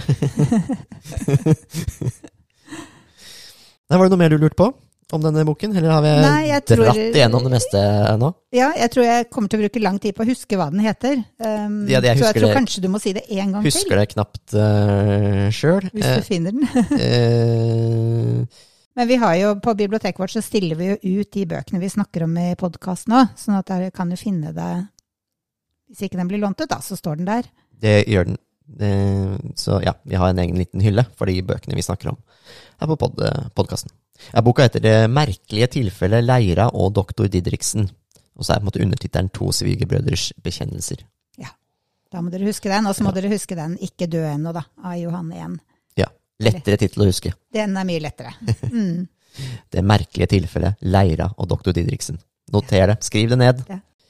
Der 3.90 3.98
var 3.98 4.06
det 4.06 4.12
noe 4.14 4.20
mer 4.22 4.30
du 4.30 4.38
lurte 4.38 4.56
på 4.60 4.68
om 5.18 5.22
denne 5.24 5.44
boken, 5.48 5.72
eller 5.76 5.90
har 5.90 6.02
vi 6.06 6.10
Nei, 6.22 6.44
jeg 6.52 6.64
tror- 6.70 6.84
dratt 6.86 7.00
igjennom 7.18 7.44
det 7.48 7.52
meste 7.56 7.80
nå? 8.22 8.30
Ja, 8.54 8.68
jeg 8.78 8.92
tror 8.94 9.04
jeg 9.08 9.30
kommer 9.34 9.50
til 9.50 9.60
å 9.60 9.64
bruke 9.64 9.82
lang 9.82 10.00
tid 10.00 10.16
på 10.16 10.24
å 10.24 10.28
huske 10.30 10.58
hva 10.60 10.70
den 10.72 10.80
heter. 10.86 11.16
Um, 11.42 11.88
Ja, 11.90 12.00
jeg 12.02 12.18
så 12.20 12.30
jeg 12.30 12.36
tror 12.38 12.48
det. 12.48 12.56
kanskje 12.58 12.82
du 12.82 12.88
må 12.94 13.00
si 13.02 13.14
det 13.14 13.24
en 13.30 13.52
gang 13.54 13.64
Husker 13.66 13.90
til, 13.90 13.98
det 13.98 14.10
knapt 14.14 14.54
uh, 14.54 15.50
sjøl. 15.50 15.90
hvis 15.94 16.16
du 16.18 16.22
finner 16.30 16.52
den. 16.52 16.68
Eh, 17.00 18.46
Men 19.00 19.08
vi 19.08 19.16
har 19.16 19.36
jo, 19.40 19.54
på 19.64 19.74
biblioteket 19.80 20.20
vårt 20.20 20.34
så 20.34 20.42
stiller 20.44 20.76
vi 20.76 20.90
jo 20.92 21.22
ut 21.22 21.32
de 21.32 21.46
bøkene 21.46 21.80
vi 21.80 21.90
snakker 21.90 22.24
om 22.26 22.34
i 22.38 22.50
podkasten 22.60 23.14
òg, 23.16 23.30
sånn 23.40 23.58
at 23.60 23.70
dere 23.72 23.92
kan 23.96 24.10
jo 24.12 24.18
finne 24.20 24.52
det 24.54 24.72
Hvis 25.90 26.04
ikke 26.10 26.18
den 26.20 26.28
blir 26.28 26.42
lånt 26.44 26.60
ut, 26.62 26.70
da, 26.70 26.82
så 26.84 26.98
står 27.00 27.18
den 27.22 27.26
der. 27.30 27.44
det 27.80 28.06
gjør 28.08 28.26
den. 28.34 28.38
Eh, 28.80 29.38
så 29.56 29.80
ja, 29.84 29.96
vi 30.04 30.20
har 30.20 30.30
en 30.30 30.40
egen 30.40 30.58
liten 30.60 30.84
hylle 30.84 31.06
for 31.18 31.30
de 31.30 31.42
bøkene 31.42 31.78
vi 31.78 31.86
snakker 31.86 32.12
om 32.14 32.20
her 32.80 32.88
på 32.88 32.98
pod 33.00 33.20
podkasten. 33.56 33.92
Ja, 34.34 34.42
boka 34.42 34.64
heter 34.64 34.80
'Det 34.80 35.10
merkelige 35.10 35.68
tilfellet 35.68 36.24
Leira 36.24 36.70
og 36.74 36.94
doktor 36.94 37.28
Didriksen'. 37.28 37.90
Og 38.36 38.46
så 38.46 38.54
er 38.54 38.60
på 38.60 38.62
en 38.62 38.66
måte 38.66 38.82
undertittelen 38.84 39.30
'To 39.30 39.52
svigerbrødres 39.52 40.34
bekjennelser'. 40.44 41.04
Ja. 41.38 41.50
Da 42.12 42.22
må 42.22 42.30
dere 42.32 42.46
huske 42.46 42.70
den. 42.70 42.88
Og 42.88 42.96
så 42.96 43.04
må 43.04 43.14
dere 43.14 43.30
huske 43.30 43.56
den 43.56 43.78
'Ikke 43.78 44.08
dø 44.08 44.24
ennå', 44.24 44.54
da, 44.54 44.64
av 44.84 44.98
Johan 44.98 45.32
1. 45.32 45.60
Ja, 45.98 46.08
lettere 46.40 46.78
tittel 46.78 47.04
å 47.04 47.06
huske. 47.06 47.34
Den 47.54 47.78
er 47.78 47.84
mye 47.84 48.00
lettere. 48.00 48.34
Mm. 48.72 49.08
Det 49.72 49.84
merkelige 49.86 50.28
tilfellet 50.28 50.76
Leira 50.82 51.34
og 51.38 51.48
doktor 51.48 51.72
Didriksen. 51.72 52.20
Noter 52.52 52.88
det, 52.88 53.04
skriv 53.04 53.30
det 53.30 53.38
ned. 53.38 53.62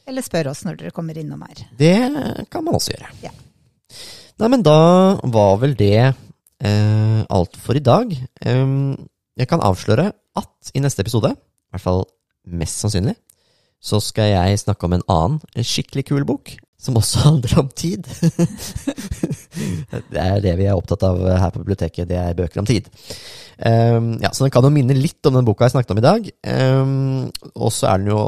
Eller 0.08 0.22
spør 0.22 0.48
oss 0.48 0.64
når 0.64 0.78
dere 0.78 0.92
kommer 0.92 1.18
innom 1.18 1.42
her. 1.42 1.68
Det 1.78 2.48
kan 2.50 2.64
man 2.64 2.74
også 2.74 2.96
gjøre. 2.96 3.10
Ja. 3.22 3.32
Nei, 4.40 4.48
men 4.48 4.62
da 4.64 5.20
var 5.28 5.58
vel 5.60 5.74
det 5.76 5.96
eh, 6.00 7.22
alt 7.28 7.58
for 7.60 7.76
i 7.76 7.84
dag. 7.84 8.14
Em, 8.48 8.96
jeg 9.36 9.50
kan 9.52 9.64
avsløre 9.64 10.14
at 10.40 10.72
i 10.72 10.80
neste 10.80 11.04
episode, 11.04 11.34
i 11.36 11.76
hvert 11.76 11.84
fall 11.84 12.06
mest 12.48 12.80
sannsynlig, 12.80 13.18
så 13.84 14.00
skal 14.04 14.32
jeg 14.32 14.62
snakke 14.62 14.88
om 14.88 14.96
en 14.96 15.04
annen 15.12 15.64
skikkelig 15.64 16.06
kul 16.08 16.24
bok, 16.28 16.54
som 16.80 16.98
også 17.00 17.22
handler 17.28 17.60
om 17.62 17.70
tid. 17.76 18.08
Det 20.10 20.22
er 20.22 20.40
det 20.44 20.56
vi 20.60 20.68
er 20.70 20.78
opptatt 20.78 21.04
av 21.08 21.20
her 21.28 21.52
på 21.54 21.62
biblioteket, 21.64 22.08
det 22.10 22.18
er 22.20 22.38
bøker 22.38 22.62
om 22.62 22.68
tid. 22.70 22.88
Um, 23.60 24.14
ja, 24.24 24.32
Så 24.32 24.46
den 24.46 24.54
kan 24.56 24.64
jo 24.64 24.72
minne 24.72 24.96
litt 24.96 25.26
om 25.28 25.36
den 25.36 25.48
boka 25.48 25.68
jeg 25.68 25.76
snakket 25.76 25.92
om 25.92 26.00
i 26.00 26.06
dag. 26.06 26.28
Um, 26.48 26.92
og 27.60 27.74
så 27.76 27.90
er 27.92 28.00
den 28.00 28.14
jo 28.14 28.22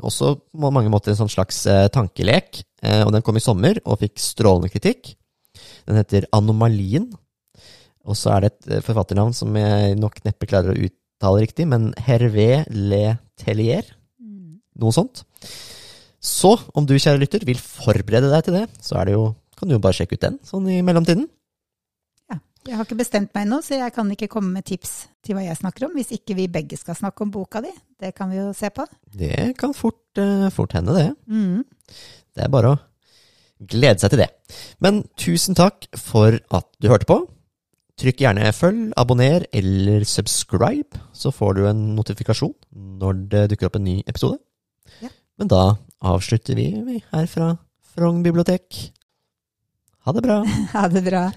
også 0.00 0.32
på 0.40 0.70
mange 0.72 0.92
måter 0.92 1.12
en 1.12 1.20
sånn 1.20 1.32
slags 1.32 1.62
uh, 1.68 1.88
tankelek. 1.92 2.62
Uh, 2.80 3.04
og 3.04 3.12
den 3.16 3.24
kom 3.26 3.36
i 3.36 3.44
sommer 3.44 3.82
og 3.84 4.00
fikk 4.00 4.16
strålende 4.22 4.72
kritikk. 4.72 5.12
Den 5.84 6.00
heter 6.00 6.28
Anomalien. 6.36 7.10
Og 8.08 8.16
så 8.16 8.32
er 8.32 8.46
det 8.46 8.52
et 8.54 8.78
uh, 8.78 8.84
forfatternavn 8.86 9.36
som 9.36 9.56
jeg 9.60 9.98
nok 10.00 10.22
neppe 10.24 10.48
klarer 10.48 10.72
å 10.72 10.88
uttale 10.88 11.44
riktig, 11.44 11.68
men 11.68 11.90
Hervé 12.00 12.64
Le 12.72 13.18
Tellier. 13.42 13.84
Noe 14.80 14.96
sånt. 14.96 15.26
Så 16.20 16.52
om 16.76 16.84
du, 16.84 16.98
kjære 17.00 17.22
lytter, 17.22 17.44
vil 17.48 17.60
forberede 17.60 18.28
deg 18.28 18.44
til 18.46 18.58
det, 18.58 18.66
så 18.84 19.00
det 19.08 19.16
jo, 19.16 19.30
kan 19.56 19.70
du 19.70 19.76
jo 19.78 19.82
bare 19.82 19.96
sjekke 19.96 20.18
ut 20.18 20.26
den 20.26 20.36
sånn 20.44 20.68
i 20.68 20.82
mellomtiden. 20.84 21.24
Ja. 22.28 22.36
Jeg 22.68 22.76
har 22.76 22.84
ikke 22.84 23.00
bestemt 23.00 23.32
meg 23.32 23.46
ennå, 23.46 23.62
så 23.64 23.78
jeg 23.80 23.94
kan 23.96 24.10
ikke 24.12 24.28
komme 24.32 24.52
med 24.52 24.68
tips 24.68 24.92
til 25.24 25.36
hva 25.36 25.46
jeg 25.46 25.56
snakker 25.56 25.88
om, 25.88 25.96
hvis 25.96 26.12
ikke 26.18 26.36
vi 26.36 26.46
begge 26.52 26.76
skal 26.76 26.98
snakke 26.98 27.24
om 27.24 27.32
boka 27.32 27.64
di. 27.64 27.72
Det 28.00 28.12
kan 28.16 28.28
vi 28.32 28.36
jo 28.36 28.50
se 28.56 28.68
på. 28.68 28.84
Det 29.16 29.54
kan 29.60 29.72
fort, 29.76 30.02
uh, 30.20 30.50
fort 30.52 30.76
hende, 30.76 30.96
det. 30.96 31.08
Mm. 31.24 31.64
Det 32.36 32.44
er 32.44 32.52
bare 32.52 32.74
å 32.74 32.78
glede 33.72 34.04
seg 34.04 34.12
til 34.12 34.24
det. 34.26 34.30
Men 34.84 35.02
tusen 35.20 35.56
takk 35.56 35.88
for 35.98 36.36
at 36.36 36.68
du 36.80 36.92
hørte 36.92 37.08
på. 37.08 37.22
Trykk 38.00 38.22
gjerne 38.22 38.52
følg, 38.56 38.92
abonner 39.00 39.44
eller 39.56 40.06
subscribe, 40.08 41.00
så 41.12 41.32
får 41.32 41.58
du 41.58 41.66
en 41.68 41.82
notifikasjon 41.96 42.54
når 43.00 43.24
det 43.32 43.42
dukker 43.52 43.68
opp 43.68 43.76
en 43.76 43.88
ny 43.88 43.98
episode. 44.08 44.38
Ja. 45.04 45.10
Men 45.40 45.50
da 45.52 45.64
avslutter 46.00 46.54
vi 46.56 47.02
her 47.12 47.26
fra 47.26 47.50
Frogn 47.94 48.22
bibliotek. 48.22 48.92
Ha 50.06 50.12
det 50.12 50.22
bra. 50.22 50.40
Ha 50.72 50.88
det 50.88 51.02
bra. 51.04 51.30